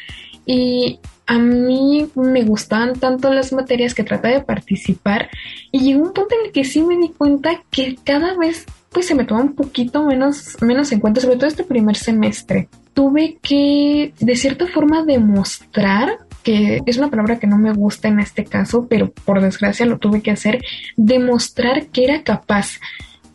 Y 0.46 1.00
a 1.28 1.40
mí 1.40 2.08
me 2.16 2.44
gustaban 2.44 2.94
tanto 3.00 3.34
las 3.34 3.52
materias 3.52 3.94
que 3.94 4.04
trataba 4.04 4.34
de 4.34 4.44
participar 4.44 5.30
y 5.72 5.80
llegó 5.80 6.04
un 6.04 6.14
punto 6.14 6.36
en 6.40 6.48
el 6.48 6.52
que 6.52 6.64
sí 6.64 6.84
me 6.84 6.98
di 6.98 7.10
cuenta 7.10 7.62
que 7.72 7.98
cada 8.04 8.38
vez 8.38 8.66
pues 8.92 9.08
se 9.08 9.16
me 9.16 9.26
toma 9.26 9.42
un 9.42 9.56
poquito 9.56 10.06
menos, 10.06 10.56
menos 10.62 10.92
en 10.92 11.02
cuenta, 11.02 11.20
sobre 11.20 11.36
todo 11.36 11.48
este 11.48 11.66
primer 11.66 11.98
semestre. 11.98 12.70
Tuve 12.94 13.38
que 13.42 14.14
de 14.18 14.36
cierta 14.38 14.68
forma 14.68 15.04
demostrar 15.04 16.20
que 16.44 16.80
es 16.86 16.98
una 16.98 17.10
palabra 17.10 17.40
que 17.40 17.48
no 17.48 17.58
me 17.58 17.74
gusta 17.74 18.08
en 18.08 18.20
este 18.20 18.46
caso, 18.46 18.88
pero 18.88 19.12
por 19.12 19.42
desgracia 19.42 19.86
lo 19.86 19.98
tuve 19.98 20.22
que 20.22 20.32
hacer, 20.32 20.62
demostrar 20.96 21.88
que 21.88 22.06
era 22.06 22.22
capaz 22.22 22.80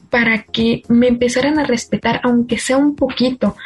para 0.08 0.44
que 0.44 0.82
me 0.88 1.08
empezaran 1.08 1.58
a 1.58 1.64
respetar, 1.64 2.20
aunque 2.24 2.56
sea 2.56 2.78
un 2.78 2.94
poquito. 2.94 3.56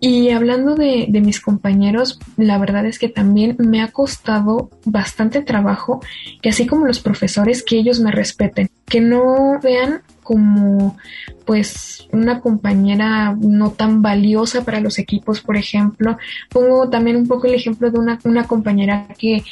Y 0.00 0.30
hablando 0.30 0.74
de, 0.76 1.06
de, 1.08 1.20
mis 1.20 1.40
compañeros, 1.40 2.20
la 2.36 2.58
verdad 2.58 2.86
es 2.86 2.98
que 2.98 3.08
también 3.08 3.56
me 3.58 3.82
ha 3.82 3.88
costado 3.88 4.70
bastante 4.84 5.42
trabajo 5.42 6.00
que 6.40 6.50
así 6.50 6.66
como 6.66 6.86
los 6.86 7.00
profesores, 7.00 7.64
que 7.64 7.78
ellos 7.78 7.98
me 7.98 8.12
respeten, 8.12 8.70
que 8.86 9.00
no 9.00 9.58
vean 9.60 10.02
como 10.22 10.96
pues 11.46 12.06
una 12.12 12.40
compañera 12.40 13.34
no 13.40 13.70
tan 13.70 14.02
valiosa 14.02 14.66
para 14.66 14.80
los 14.80 14.98
equipos, 14.98 15.40
por 15.40 15.56
ejemplo. 15.56 16.18
Pongo 16.50 16.90
también 16.90 17.16
un 17.16 17.26
poco 17.26 17.46
el 17.46 17.54
ejemplo 17.54 17.90
de 17.90 17.98
una, 17.98 18.18
una 18.24 18.46
compañera 18.46 19.08
que 19.16 19.42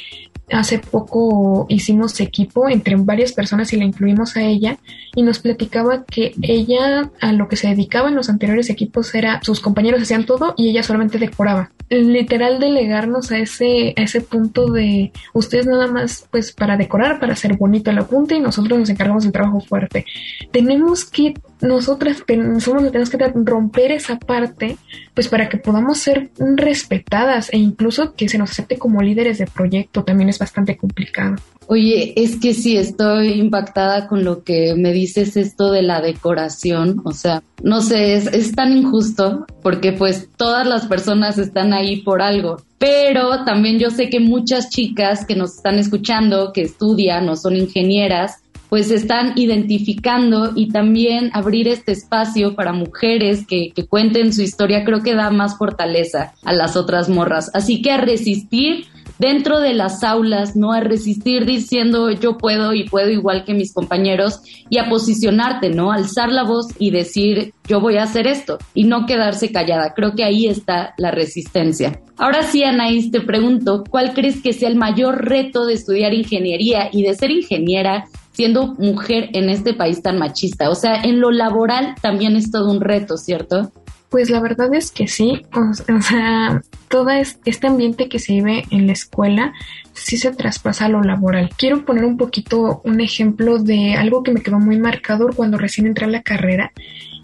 hace 0.51 0.79
poco 0.79 1.65
hicimos 1.69 2.19
equipo 2.19 2.69
entre 2.69 2.95
varias 2.95 3.33
personas 3.33 3.73
y 3.73 3.77
la 3.77 3.85
incluimos 3.85 4.37
a 4.37 4.43
ella 4.43 4.77
y 5.15 5.23
nos 5.23 5.39
platicaba 5.39 6.05
que 6.05 6.33
ella 6.41 7.11
a 7.19 7.33
lo 7.33 7.47
que 7.47 7.57
se 7.57 7.67
dedicaba 7.67 8.09
en 8.09 8.15
los 8.15 8.29
anteriores 8.29 8.69
equipos 8.69 9.13
era 9.13 9.41
sus 9.43 9.59
compañeros 9.59 10.01
hacían 10.01 10.25
todo 10.25 10.53
y 10.57 10.69
ella 10.69 10.83
solamente 10.83 11.17
decoraba. 11.17 11.71
Literal 11.89 12.59
delegarnos 12.59 13.31
a 13.31 13.39
ese, 13.39 13.93
a 13.97 14.01
ese 14.01 14.21
punto 14.21 14.71
de 14.71 15.11
ustedes 15.33 15.65
nada 15.65 15.87
más 15.87 16.27
pues 16.31 16.51
para 16.51 16.77
decorar, 16.77 17.19
para 17.19 17.33
hacer 17.33 17.57
bonito 17.57 17.91
el 17.91 17.97
apunte 17.97 18.35
y 18.35 18.39
nosotros 18.39 18.79
nos 18.79 18.89
encargamos 18.89 19.23
del 19.23 19.31
trabajo 19.33 19.61
fuerte. 19.61 20.05
Tenemos 20.51 21.05
que 21.05 21.33
nosotras 21.61 22.23
somos 22.59 22.83
que 22.83 22.89
tenemos 22.89 23.09
que 23.09 23.31
romper 23.43 23.91
esa 23.91 24.17
parte, 24.17 24.77
pues 25.13 25.27
para 25.27 25.49
que 25.49 25.57
podamos 25.57 25.97
ser 25.99 26.29
respetadas 26.55 27.51
e 27.53 27.57
incluso 27.57 28.13
que 28.13 28.29
se 28.29 28.37
nos 28.37 28.51
acepte 28.51 28.77
como 28.77 29.01
líderes 29.01 29.37
de 29.39 29.47
proyecto 29.47 30.03
también 30.03 30.29
es 30.29 30.39
bastante 30.39 30.77
complicado. 30.77 31.35
Oye, 31.69 32.13
es 32.15 32.37
que 32.37 32.53
sí, 32.53 32.77
estoy 32.77 33.31
impactada 33.33 34.07
con 34.07 34.23
lo 34.23 34.43
que 34.43 34.73
me 34.75 34.93
dices 34.93 35.35
esto 35.35 35.71
de 35.71 35.81
la 35.81 35.99
decoración, 35.99 37.01
o 37.03 37.11
sea, 37.11 37.43
no 37.61 37.81
sé, 37.81 38.15
es, 38.15 38.27
es 38.27 38.53
tan 38.53 38.71
injusto 38.71 39.45
porque 39.61 39.91
pues 39.91 40.29
todas 40.37 40.65
las 40.65 40.85
personas 40.85 41.37
están 41.37 41.73
ahí 41.73 41.97
por 42.03 42.21
algo, 42.21 42.61
pero 42.77 43.43
también 43.43 43.79
yo 43.79 43.89
sé 43.89 44.09
que 44.09 44.19
muchas 44.19 44.69
chicas 44.69 45.25
que 45.25 45.35
nos 45.35 45.55
están 45.55 45.79
escuchando, 45.79 46.53
que 46.53 46.61
estudian 46.61 47.27
o 47.27 47.35
son 47.35 47.57
ingenieras, 47.57 48.43
pues 48.69 48.91
están 48.91 49.33
identificando 49.35 50.51
y 50.55 50.69
también 50.69 51.29
abrir 51.33 51.67
este 51.67 51.93
espacio 51.93 52.55
para 52.55 52.73
mujeres 52.73 53.45
que, 53.47 53.73
cuenten 53.89 54.33
su 54.33 54.41
historia 54.41 54.83
creo 54.83 55.01
que 55.01 55.15
da 55.15 55.29
más 55.29 55.57
fortaleza 55.57 56.33
a 56.43 56.51
las 56.51 56.75
otras 56.75 57.09
morras. 57.09 57.49
Así 57.53 57.81
que 57.81 57.91
a 57.91 57.97
resistir 57.97 58.85
dentro 59.19 59.59
de 59.59 59.73
las 59.73 60.03
aulas, 60.03 60.55
no 60.55 60.73
a 60.73 60.81
resistir 60.81 61.45
diciendo 61.45 62.11
yo 62.11 62.37
puedo 62.37 62.73
y 62.73 62.87
puedo 62.87 63.09
igual 63.09 63.45
que 63.45 63.53
mis 63.53 63.73
compañeros 63.73 64.41
y 64.69 64.77
a 64.77 64.89
posicionarte, 64.89 65.69
¿no? 65.69 65.91
Alzar 65.91 66.31
la 66.31 66.43
voz 66.43 66.67
y 66.77 66.91
decir 66.91 67.53
yo 67.67 67.79
voy 67.79 67.97
a 67.97 68.03
hacer 68.03 68.27
esto 68.27 68.57
y 68.73 68.83
no 68.83 69.05
quedarse 69.05 69.51
callada. 69.51 69.93
Creo 69.95 70.13
que 70.15 70.23
ahí 70.23 70.47
está 70.47 70.93
la 70.97 71.11
resistencia. 71.11 72.01
Ahora 72.17 72.43
sí, 72.43 72.63
Anaís, 72.63 73.11
te 73.11 73.21
pregunto, 73.21 73.83
¿cuál 73.89 74.13
crees 74.13 74.41
que 74.41 74.53
sea 74.53 74.69
el 74.69 74.75
mayor 74.75 75.25
reto 75.25 75.65
de 75.65 75.73
estudiar 75.73 76.13
ingeniería 76.13 76.89
y 76.91 77.03
de 77.03 77.13
ser 77.13 77.31
ingeniera 77.31 78.05
siendo 78.37 78.75
mujer 78.75 79.31
en 79.33 79.49
este 79.49 79.73
país 79.73 80.03
tan 80.03 80.19
machista? 80.19 80.69
O 80.69 80.75
sea, 80.75 81.01
en 81.01 81.19
lo 81.19 81.31
laboral 81.31 81.95
también 82.03 82.35
es 82.35 82.51
todo 82.51 82.69
un 82.69 82.81
reto, 82.81 83.17
¿cierto? 83.17 83.71
Pues 84.09 84.29
la 84.29 84.39
verdad 84.39 84.71
es 84.75 84.91
que 84.91 85.07
sí, 85.07 85.41
o, 85.53 86.01
sea, 86.01 86.61
todo 86.87 87.09
este 87.09 87.67
ambiente 87.67 88.07
que 88.07 88.19
se 88.19 88.33
vive 88.33 88.63
en 88.69 88.85
la 88.85 88.93
escuela 88.93 89.53
sí 89.93 90.17
se 90.17 90.31
traspasa 90.31 90.85
a 90.85 90.89
lo 90.89 91.01
laboral. 91.01 91.49
Quiero 91.57 91.83
poner 91.83 92.05
un 92.05 92.15
poquito 92.15 92.79
un 92.85 93.01
ejemplo 93.01 93.57
de 93.57 93.95
algo 93.95 94.21
que 94.21 94.31
me 94.31 94.41
quedó 94.41 94.59
muy 94.59 94.77
marcado 94.77 95.29
cuando 95.35 95.57
recién 95.57 95.87
entré 95.87 96.05
a 96.05 96.09
la 96.09 96.21
carrera 96.21 96.71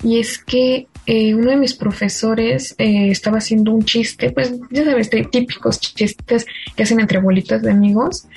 y 0.04 0.20
es 0.20 0.44
que 0.44 0.88
eh, 1.06 1.36
uno 1.36 1.52
de 1.52 1.58
mis 1.58 1.76
profesores 1.76 2.74
eh, 2.80 3.12
estaba 3.12 3.38
haciendo 3.38 3.72
un 3.72 3.86
chiste, 3.86 4.32
pues 4.32 4.52
ya 4.72 4.84
sabes, 4.84 5.12
típicos 5.12 5.80
chistes 5.80 6.48
que 6.76 6.84
hacen 6.84 7.00
entre 7.00 7.20
bolitas 7.20 7.62
de 7.62 7.70
amigos 7.70 8.28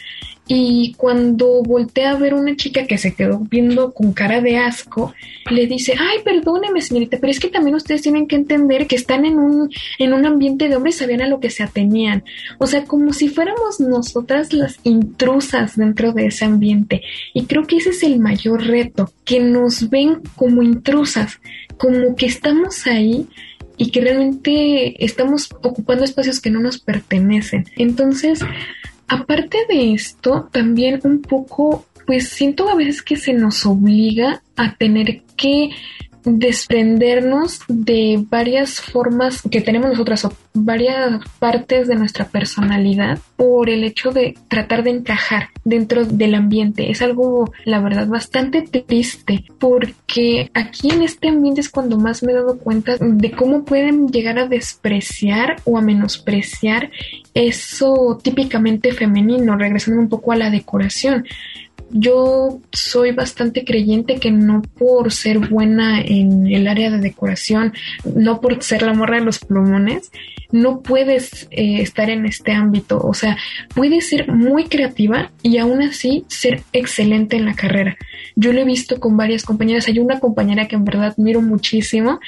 y 0.49 0.95
cuando 0.97 1.63
volteé 1.63 2.07
a 2.07 2.15
ver 2.15 2.35
una 2.35 2.55
chica 2.55 2.87
que 2.87 2.99
se 2.99 3.15
quedó 3.15 3.41
viendo 3.41 3.93
con 3.93 4.13
cara 4.13 4.41
de 4.41 4.59
asco, 4.59 5.13
le 5.51 5.67
dice, 5.67 5.95
ay, 5.99 6.19
perdóneme 6.25 6.81
señorita, 6.81 7.19
pero 7.21 7.33
es 7.33 7.41
que 7.41 7.49
también 7.49 7.75
ustedes 7.75 8.03
tienen 8.03 8.29
que 8.29 8.37
entender 8.37 8.87
que 8.87 8.95
están 8.95 9.25
en 9.25 9.39
un, 9.39 9.71
en 9.99 10.13
un 10.13 10.25
ambiente 10.25 10.69
de 10.69 10.77
hombres, 10.77 10.97
sabían 10.97 11.23
a 11.23 11.29
lo 11.29 11.41
que 11.41 11.51
se 11.51 11.65
atenían. 11.65 12.23
O 12.59 12.69
sea, 12.69 12.85
como 12.85 13.13
si 13.13 13.29
fuéramos 13.29 13.81
nosotras 13.81 14.53
las 14.53 14.79
intrusas 14.85 15.77
dentro 15.77 16.13
de 16.13 16.27
ese 16.27 16.45
ambiente. 16.45 17.03
Y 17.35 17.47
creo 17.47 17.67
que 17.67 17.79
ese 17.79 17.91
es 17.91 18.05
el 18.05 18.21
mayor 18.21 18.65
reto, 18.65 19.13
que 19.25 19.41
nos 19.41 19.91
ven 19.91 20.21
como 20.37 20.63
intrusas, 20.63 21.41
como 21.77 22.15
que 22.15 22.27
estamos 22.27 22.87
ahí 22.87 23.27
y 23.77 23.91
que 23.91 24.01
realmente 24.01 25.05
estamos 25.05 25.49
ocupando 25.63 26.05
espacios 26.05 26.41
que 26.41 26.51
no 26.51 26.61
nos 26.61 26.79
pertenecen. 26.79 27.67
Entonces, 27.77 28.41
Aparte 29.09 29.59
de 29.69 29.93
esto, 29.93 30.49
también 30.53 31.01
un 31.05 31.23
poco, 31.23 31.87
pues 32.07 32.29
siento 32.29 32.69
a 32.69 32.75
veces 32.75 33.03
que 33.03 33.17
se 33.17 33.33
nos 33.33 33.65
obliga 33.67 34.43
a 34.57 34.75
tener 34.77 35.23
que 35.37 35.71
desprendernos 36.27 37.61
de 37.69 38.23
varias 38.29 38.81
formas 38.81 39.43
que 39.43 39.61
tenemos 39.61 39.91
nosotras 39.91 40.25
o 40.25 40.33
varias 40.55 41.21
partes 41.39 41.87
de 41.87 41.95
nuestra 41.95 42.27
personalidad 42.27 43.21
por 43.37 43.71
el 43.71 43.85
hecho 43.85 44.11
de 44.11 44.35
tratar 44.49 44.83
de 44.83 44.91
encajar 44.91 45.51
dentro 45.65 46.05
del 46.05 46.35
ambiente. 46.35 46.91
Es 46.91 47.01
algo, 47.01 47.53
la 47.65 47.81
verdad, 47.81 48.09
bastante 48.09 48.63
triste 48.63 49.45
porque 49.59 50.51
aquí 50.53 50.91
en 50.91 51.03
este 51.03 51.29
ambiente 51.29 51.61
es 51.61 51.69
cuando 51.69 51.97
más 51.97 52.25
me 52.25 52.33
he 52.33 52.35
dado 52.35 52.59
cuenta 52.59 52.97
de 52.99 53.31
cómo 53.31 53.65
pueden 53.65 54.09
llegar 54.09 54.39
a 54.39 54.49
despreciar 54.49 55.57
o 55.65 55.79
a 55.79 55.83
menospreciar 55.83 56.91
eso 57.35 58.19
típicamente 58.21 58.93
femenino, 58.93 59.57
regresando 59.57 60.01
un 60.01 60.09
poco 60.09 60.33
a 60.33 60.37
la 60.37 60.51
decoración 60.51 61.25
yo 61.91 62.61
soy 62.73 63.13
bastante 63.13 63.65
creyente 63.65 64.17
que 64.17 64.31
no 64.31 64.63
por 64.63 65.13
ser 65.13 65.39
buena 65.39 66.01
en 66.01 66.47
el 66.47 66.69
área 66.69 66.91
de 66.91 66.99
decoración, 66.99 67.73
no 68.15 68.41
por 68.41 68.63
ser 68.63 68.83
la 68.83 68.95
morra 68.95 69.19
de 69.19 69.25
los 69.25 69.39
plumones, 69.39 70.11
no 70.53 70.81
puedes 70.81 71.49
eh, 71.51 71.81
estar 71.81 72.11
en 72.11 72.27
este 72.27 72.53
ámbito. 72.53 72.99
O 72.99 73.15
sea, 73.15 73.37
puedes 73.75 74.09
ser 74.09 74.33
muy 74.33 74.65
creativa 74.65 75.31
y 75.43 75.59
aún 75.59 75.83
así 75.83 76.25
ser 76.29 76.63
excelente 76.73 77.37
en 77.37 77.47
la 77.47 77.55
carrera. 77.55 77.97
Yo 78.37 78.53
lo 78.53 78.61
he 78.61 78.65
visto 78.65 79.01
con 79.01 79.17
varias 79.17 79.45
compañeras. 79.45 79.89
Hay 79.89 79.99
una 79.99 80.21
compañera 80.21 80.69
que 80.69 80.77
en 80.77 80.85
verdad 80.85 81.15
admiro 81.17 81.41
muchísimo. 81.41 82.21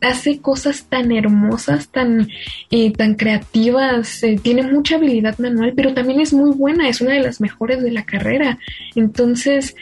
Hace 0.00 0.40
cosas 0.40 0.86
tan 0.88 1.12
hermosas, 1.12 1.88
tan, 1.88 2.28
eh, 2.70 2.92
tan 2.92 3.14
creativas. 3.14 4.22
Eh, 4.22 4.38
tiene 4.42 4.62
mucha 4.62 4.96
habilidad 4.96 5.38
manual, 5.38 5.72
pero 5.76 5.92
también 5.92 6.20
es 6.20 6.32
muy 6.32 6.52
buena. 6.52 6.88
Es 6.88 7.00
una 7.00 7.14
de 7.14 7.20
las 7.20 7.40
mejores 7.40 7.82
de 7.82 7.90
la 7.90 8.04
carrera. 8.04 8.58
Entonces, 8.94 9.05
es, 9.46 9.74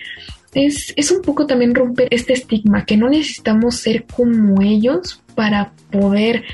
es, 0.96 1.10
un 1.10 1.22
poco 1.22 1.46
también 1.46 1.74
romper 1.74 2.08
este 2.10 2.32
estigma, 2.32 2.84
que 2.84 2.96
no 2.96 3.08
necesitamos 3.08 3.76
ser 3.76 4.04
como 4.04 4.62
ellos 4.62 5.22
para 5.34 5.72
poder 5.90 6.44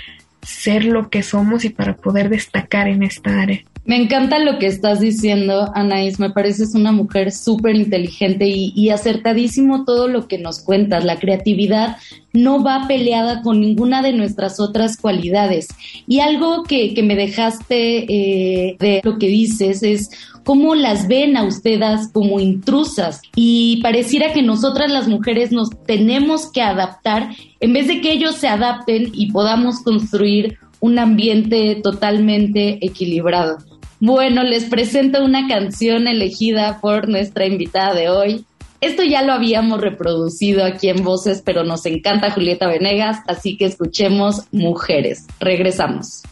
ser 0.42 0.84
lo 0.84 1.10
que 1.10 1.22
somos 1.22 1.64
y 1.64 1.70
para 1.70 1.96
poder 1.96 2.28
destacar 2.28 2.88
en 2.88 3.02
esta 3.02 3.40
área. 3.40 3.62
Me 3.90 3.96
encanta 3.96 4.38
lo 4.38 4.60
que 4.60 4.68
estás 4.68 5.00
diciendo, 5.00 5.68
Anaís. 5.74 6.20
Me 6.20 6.30
pareces 6.30 6.76
una 6.76 6.92
mujer 6.92 7.32
súper 7.32 7.74
inteligente 7.74 8.46
y, 8.46 8.88
acertadísimo 8.90 9.84
todo 9.84 10.06
lo 10.06 10.28
que 10.28 10.38
nos 10.38 10.60
cuentas. 10.60 11.04
La 11.04 11.18
creatividad 11.18 11.96
no 12.32 12.62
va 12.62 12.86
peleada 12.86 13.42
con 13.42 13.60
ninguna 13.60 14.00
de 14.00 14.12
nuestras 14.12 14.60
otras 14.60 14.96
cualidades. 14.96 15.66
Y 16.06 16.20
algo 16.20 16.62
que, 16.62 16.94
me 17.02 17.16
dejaste 17.16 18.04
eh, 18.04 18.76
de 18.78 19.00
lo 19.02 19.18
que 19.18 19.26
dices 19.26 19.82
es 19.82 20.10
cómo 20.44 20.76
las 20.76 21.08
ven 21.08 21.36
a 21.36 21.42
ustedes 21.42 22.10
como 22.12 22.38
intrusas 22.38 23.20
y 23.34 23.80
pareciera 23.82 24.32
que 24.32 24.42
nosotras 24.42 24.92
las 24.92 25.08
mujeres 25.08 25.50
nos 25.50 25.68
tenemos 25.84 26.52
que 26.52 26.62
adaptar 26.62 27.30
en 27.58 27.72
vez 27.72 27.88
de 27.88 28.00
que 28.00 28.12
ellos 28.12 28.36
se 28.36 28.46
adapten 28.46 29.10
y 29.12 29.32
podamos 29.32 29.80
construir 29.80 30.58
un 30.78 31.00
ambiente 31.00 31.80
totalmente 31.82 32.78
equilibrado. 32.86 33.58
Bueno, 34.00 34.42
les 34.44 34.64
presento 34.64 35.22
una 35.22 35.46
canción 35.46 36.08
elegida 36.08 36.80
por 36.80 37.06
nuestra 37.06 37.44
invitada 37.44 37.94
de 37.94 38.08
hoy. 38.08 38.46
Esto 38.80 39.02
ya 39.02 39.20
lo 39.20 39.34
habíamos 39.34 39.82
reproducido 39.82 40.64
aquí 40.64 40.88
en 40.88 41.04
Voces, 41.04 41.42
pero 41.44 41.64
nos 41.64 41.84
encanta 41.84 42.30
Julieta 42.30 42.66
Venegas, 42.66 43.18
así 43.28 43.58
que 43.58 43.66
escuchemos 43.66 44.44
Mujeres. 44.52 45.26
Regresamos. 45.38 46.22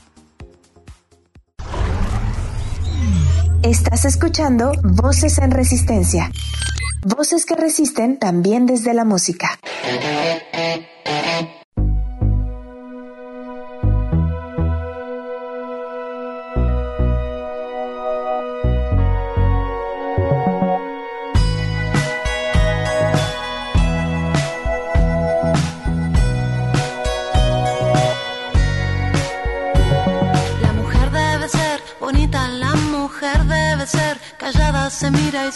Estás 3.62 4.06
escuchando 4.06 4.72
Voces 4.82 5.36
en 5.36 5.50
Resistencia. 5.50 6.30
Voces 7.04 7.44
que 7.44 7.54
resisten 7.54 8.18
también 8.18 8.64
desde 8.64 8.94
la 8.94 9.04
música. 9.04 9.58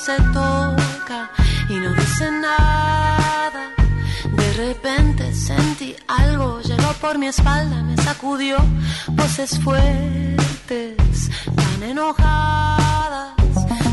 Se 0.05 0.17
toca 0.33 1.31
y 1.69 1.75
no 1.75 1.93
dice 1.95 2.29
nada. 2.33 3.71
De 4.37 4.53
repente 4.55 5.33
sentí 5.33 5.95
algo, 6.09 6.61
llegó 6.61 6.93
por 7.01 7.19
mi 7.19 7.29
espalda, 7.29 7.83
me 7.85 7.97
sacudió 7.99 8.57
voces 9.11 9.61
fuertes, 9.61 11.31
tan 11.55 11.83
enojadas. 11.85 13.35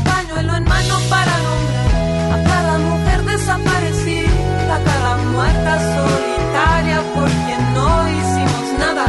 Pañuelo 0.04 0.56
en 0.56 0.64
mano 0.64 0.98
para 1.08 1.34
nombrar 1.46 2.32
a 2.34 2.44
cada 2.44 2.78
mujer 2.78 3.24
desaparecida, 3.26 4.74
a 4.76 4.78
cada 4.82 5.16
muerta 5.34 5.72
solitaria 5.94 6.98
por 7.14 7.28
quien 7.44 7.74
no 7.74 7.88
hicimos 8.16 8.66
nada. 8.80 9.06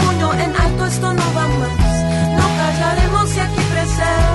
Puño 0.00 0.34
en 0.34 0.56
alto, 0.56 0.86
esto 0.86 1.12
no 1.14 1.26
va 1.36 1.46
más, 1.60 1.94
no 2.38 2.46
callaremos 2.58 3.36
y 3.36 3.40
aquí 3.40 3.62
presente 3.72 4.31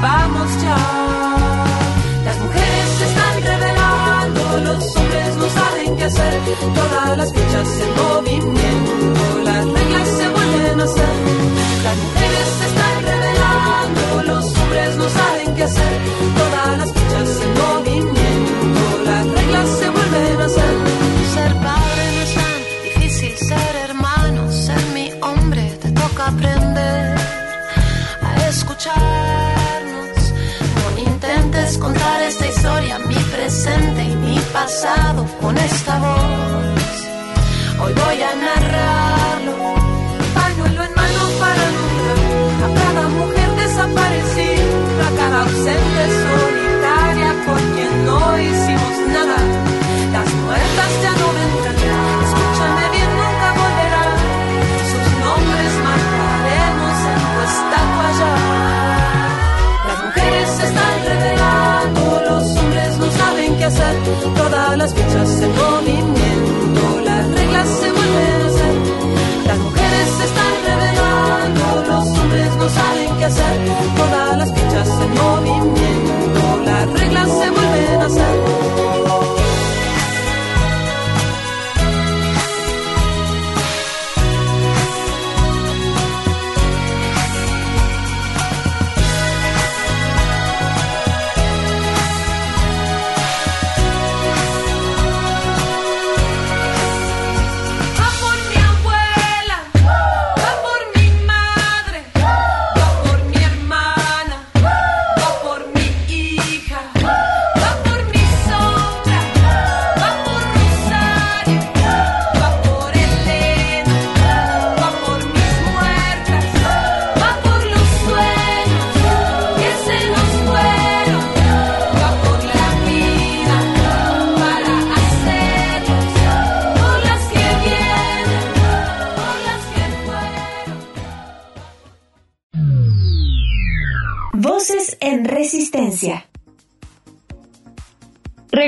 derrumbamos 0.00 0.62
ya. 0.62 0.76
Las 2.24 2.38
mujeres 2.38 2.88
se 2.98 3.04
están 3.04 3.42
revelando, 3.42 4.60
los 4.64 4.96
hombres 4.96 5.36
no 5.36 5.48
saben 5.48 5.96
qué 5.96 6.04
hacer. 6.04 6.40
Todas 6.74 7.16
las 7.16 7.32
fichas 7.32 7.80
en 7.80 7.89
pasado 34.70 35.26
con 35.40 35.58
esta 35.58 35.89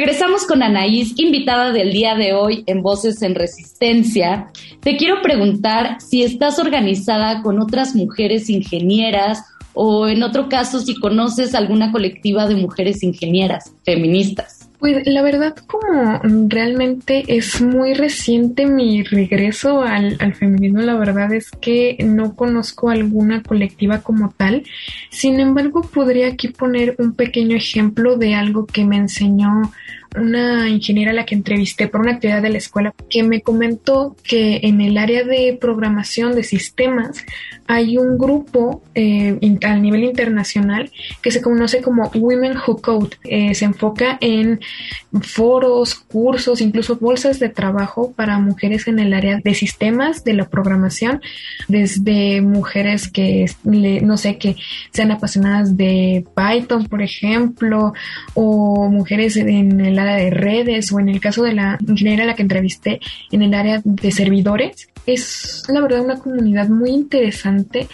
Regresamos 0.04 0.46
con 0.46 0.64
Anaís, 0.64 1.14
invitada 1.16 1.70
del 1.70 1.92
día 1.92 2.16
de 2.16 2.32
hoy 2.32 2.64
en 2.66 2.82
Voces 2.82 3.22
en 3.22 3.36
Resistencia. 3.36 4.50
Te 4.80 4.96
quiero 4.96 5.22
preguntar 5.22 6.00
si 6.00 6.24
estás 6.24 6.58
organizada 6.58 7.40
con 7.40 7.60
otras 7.60 7.94
mujeres 7.94 8.50
ingenieras 8.50 9.44
o 9.74 10.08
en 10.08 10.24
otro 10.24 10.48
caso 10.48 10.80
si 10.80 10.96
conoces 10.96 11.54
alguna 11.54 11.92
colectiva 11.92 12.48
de 12.48 12.56
mujeres 12.56 13.04
ingenieras 13.04 13.76
feministas. 13.84 14.61
Pues 14.82 15.06
la 15.06 15.22
verdad, 15.22 15.54
como 15.68 16.20
realmente 16.48 17.22
es 17.28 17.60
muy 17.60 17.94
reciente 17.94 18.66
mi 18.66 19.04
regreso 19.04 19.82
al, 19.82 20.34
feminismo, 20.34 20.80
la 20.80 20.96
verdad 20.96 21.32
es 21.32 21.52
que 21.52 21.98
no 22.04 22.34
conozco 22.34 22.90
alguna 22.90 23.44
colectiva 23.44 24.00
como 24.00 24.30
tal. 24.30 24.64
Sin 25.08 25.38
embargo, 25.38 25.82
podría 25.82 26.26
aquí 26.26 26.48
poner 26.48 26.96
un 26.98 27.14
pequeño 27.14 27.56
ejemplo 27.56 28.16
de 28.16 28.34
algo 28.34 28.66
que 28.66 28.84
me 28.84 28.96
enseñó 28.96 29.70
una 30.16 30.68
ingeniera 30.68 31.10
a 31.10 31.14
la 31.14 31.24
que 31.24 31.34
entrevisté 31.34 31.88
por 31.88 32.00
una 32.00 32.12
actividad 32.12 32.42
de 32.42 32.50
la 32.50 32.58
escuela 32.58 32.94
que 33.08 33.22
me 33.22 33.40
comentó 33.40 34.16
que 34.22 34.60
en 34.62 34.80
el 34.80 34.98
área 34.98 35.24
de 35.24 35.56
programación 35.60 36.34
de 36.34 36.42
sistemas 36.42 37.24
hay 37.66 37.96
un 37.96 38.18
grupo 38.18 38.82
eh, 38.94 39.38
a 39.64 39.76
nivel 39.76 40.04
internacional 40.04 40.90
que 41.22 41.30
se 41.30 41.40
conoce 41.40 41.80
como 41.80 42.10
Women 42.14 42.56
Who 42.56 42.82
Code. 42.82 43.16
Eh, 43.24 43.54
se 43.54 43.64
enfoca 43.64 44.18
en 44.20 44.60
foros, 45.22 45.94
cursos, 45.94 46.60
incluso 46.60 46.96
bolsas 46.96 47.38
de 47.38 47.48
trabajo 47.48 48.12
para 48.12 48.38
mujeres 48.38 48.88
en 48.88 48.98
el 48.98 49.14
área 49.14 49.40
de 49.42 49.54
sistemas 49.54 50.24
de 50.24 50.34
la 50.34 50.48
programación, 50.48 51.22
desde 51.68 52.40
mujeres 52.42 53.08
que, 53.08 53.46
no 53.64 54.16
sé, 54.16 54.38
que 54.38 54.56
sean 54.92 55.10
apasionadas 55.10 55.76
de 55.76 56.24
Python, 56.36 56.86
por 56.86 57.00
ejemplo, 57.00 57.92
o 58.34 58.90
mujeres 58.90 59.36
en 59.36 59.80
el 59.80 59.98
de 60.04 60.30
redes, 60.30 60.92
o 60.92 61.00
en 61.00 61.08
el 61.08 61.20
caso 61.20 61.42
de 61.42 61.52
la 61.52 61.78
ingeniera 61.86 62.24
a 62.24 62.26
la 62.26 62.34
que 62.34 62.42
entrevisté, 62.42 63.00
en 63.30 63.42
el 63.42 63.54
área 63.54 63.80
de 63.84 64.10
servidores. 64.10 64.88
Es 65.06 65.64
la 65.68 65.80
verdad 65.80 66.04
una 66.04 66.18
comunidad 66.18 66.68
muy 66.68 66.90
interesante 66.90 67.88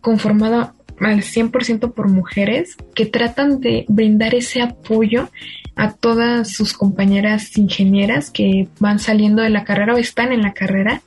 conformada 0.00 0.74
al 1.00 1.22
100% 1.22 1.92
por 1.92 2.08
mujeres 2.08 2.76
que 2.94 3.06
tratan 3.06 3.60
de 3.60 3.84
brindar 3.88 4.34
ese 4.34 4.62
apoyo 4.62 5.28
a 5.76 5.92
todas 5.92 6.52
sus 6.52 6.72
compañeras 6.72 7.56
ingenieras 7.58 8.30
que 8.30 8.68
van 8.78 8.98
saliendo 8.98 9.42
de 9.42 9.50
la 9.50 9.64
carrera 9.64 9.94
o 9.94 9.98
están 9.98 10.32
en 10.32 10.42
la 10.42 10.52
carrera 10.52 11.02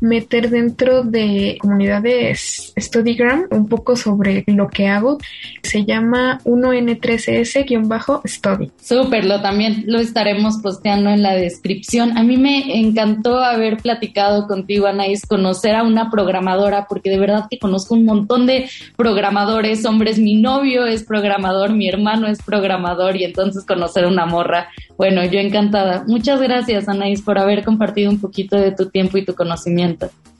meter 0.01 0.49
dentro 0.49 1.03
de 1.03 1.57
comunidades 1.61 2.73
StudyGram 2.77 3.45
un 3.51 3.69
poco 3.69 3.95
sobre 3.95 4.43
lo 4.47 4.67
que 4.67 4.87
hago. 4.87 5.19
Se 5.61 5.85
llama 5.85 6.39
1N3S-Study. 6.43 8.71
Súper, 8.81 9.23
lo 9.25 9.41
también 9.41 9.83
lo 9.85 9.99
estaremos 9.99 10.57
posteando 10.61 11.11
en 11.11 11.21
la 11.21 11.35
descripción. 11.35 12.17
A 12.17 12.23
mí 12.23 12.37
me 12.37 12.79
encantó 12.79 13.37
haber 13.39 13.77
platicado 13.77 14.47
contigo, 14.47 14.87
Anaís, 14.87 15.23
conocer 15.25 15.75
a 15.75 15.83
una 15.83 16.09
programadora, 16.09 16.87
porque 16.89 17.11
de 17.11 17.19
verdad 17.19 17.45
que 17.49 17.59
conozco 17.59 17.93
un 17.93 18.05
montón 18.05 18.47
de 18.47 18.67
programadores, 18.97 19.85
hombres. 19.85 20.17
Mi 20.19 20.35
novio 20.35 20.87
es 20.87 21.03
programador, 21.03 21.73
mi 21.73 21.87
hermano 21.87 22.27
es 22.27 22.41
programador, 22.41 23.15
y 23.15 23.23
entonces 23.23 23.63
conocer 23.65 24.05
a 24.05 24.07
una 24.07 24.25
morra. 24.25 24.69
Bueno, 24.97 25.23
yo 25.25 25.39
encantada. 25.39 26.03
Muchas 26.07 26.41
gracias, 26.41 26.89
Anaís, 26.89 27.21
por 27.21 27.37
haber 27.37 27.63
compartido 27.63 28.09
un 28.09 28.19
poquito 28.19 28.57
de 28.57 28.71
tu 28.71 28.89
tiempo 28.89 29.19
y 29.19 29.25
tu 29.25 29.35
conocimiento. 29.35 29.90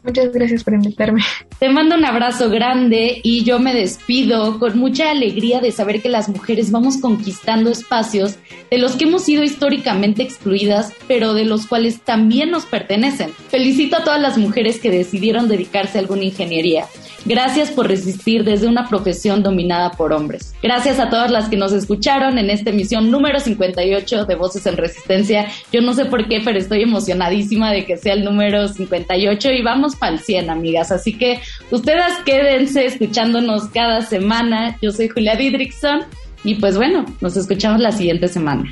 Muchas 0.03 0.31
gracias 0.31 0.63
por 0.63 0.73
invitarme. 0.73 1.21
Te 1.59 1.69
mando 1.69 1.95
un 1.95 2.05
abrazo 2.05 2.49
grande 2.49 3.19
y 3.23 3.43
yo 3.43 3.59
me 3.59 3.73
despido 3.73 4.57
con 4.57 4.79
mucha 4.79 5.11
alegría 5.11 5.61
de 5.61 5.71
saber 5.71 6.01
que 6.01 6.09
las 6.09 6.27
mujeres 6.27 6.71
vamos 6.71 6.97
conquistando 6.97 7.69
espacios 7.69 8.37
de 8.71 8.79
los 8.79 8.93
que 8.93 9.03
hemos 9.03 9.23
sido 9.23 9.43
históricamente 9.43 10.23
excluidas, 10.23 10.91
pero 11.07 11.35
de 11.35 11.45
los 11.45 11.67
cuales 11.67 12.01
también 12.01 12.49
nos 12.49 12.65
pertenecen. 12.65 13.31
Felicito 13.49 13.97
a 13.97 14.03
todas 14.03 14.19
las 14.19 14.39
mujeres 14.39 14.79
que 14.79 14.89
decidieron 14.89 15.47
dedicarse 15.47 15.99
a 15.99 16.01
alguna 16.01 16.23
ingeniería. 16.23 16.87
Gracias 17.25 17.69
por 17.71 17.87
resistir 17.87 18.43
desde 18.43 18.67
una 18.67 18.89
profesión 18.89 19.43
dominada 19.43 19.91
por 19.91 20.11
hombres. 20.11 20.55
Gracias 20.61 20.99
a 20.99 21.09
todas 21.09 21.29
las 21.29 21.49
que 21.49 21.57
nos 21.57 21.71
escucharon 21.71 22.37
en 22.37 22.49
esta 22.49 22.71
emisión 22.71 23.11
número 23.11 23.39
58 23.39 24.25
de 24.25 24.35
Voces 24.35 24.65
en 24.65 24.77
Resistencia. 24.77 25.47
Yo 25.71 25.81
no 25.81 25.93
sé 25.93 26.05
por 26.05 26.27
qué, 26.27 26.41
pero 26.43 26.57
estoy 26.57 26.81
emocionadísima 26.81 27.71
de 27.71 27.85
que 27.85 27.97
sea 27.97 28.13
el 28.13 28.23
número 28.23 28.67
58 28.67 29.51
y 29.51 29.61
vamos 29.61 29.95
para 29.95 30.13
el 30.13 30.19
100, 30.19 30.49
amigas. 30.49 30.91
Así 30.91 31.17
que 31.17 31.39
ustedes 31.69 32.13
quédense 32.25 32.85
escuchándonos 32.85 33.65
cada 33.69 34.01
semana. 34.01 34.77
Yo 34.81 34.91
soy 34.91 35.09
Julia 35.09 35.35
Didrickson 35.35 36.01
y 36.43 36.55
pues 36.55 36.75
bueno, 36.75 37.05
nos 37.21 37.37
escuchamos 37.37 37.79
la 37.79 37.91
siguiente 37.91 38.27
semana. 38.27 38.71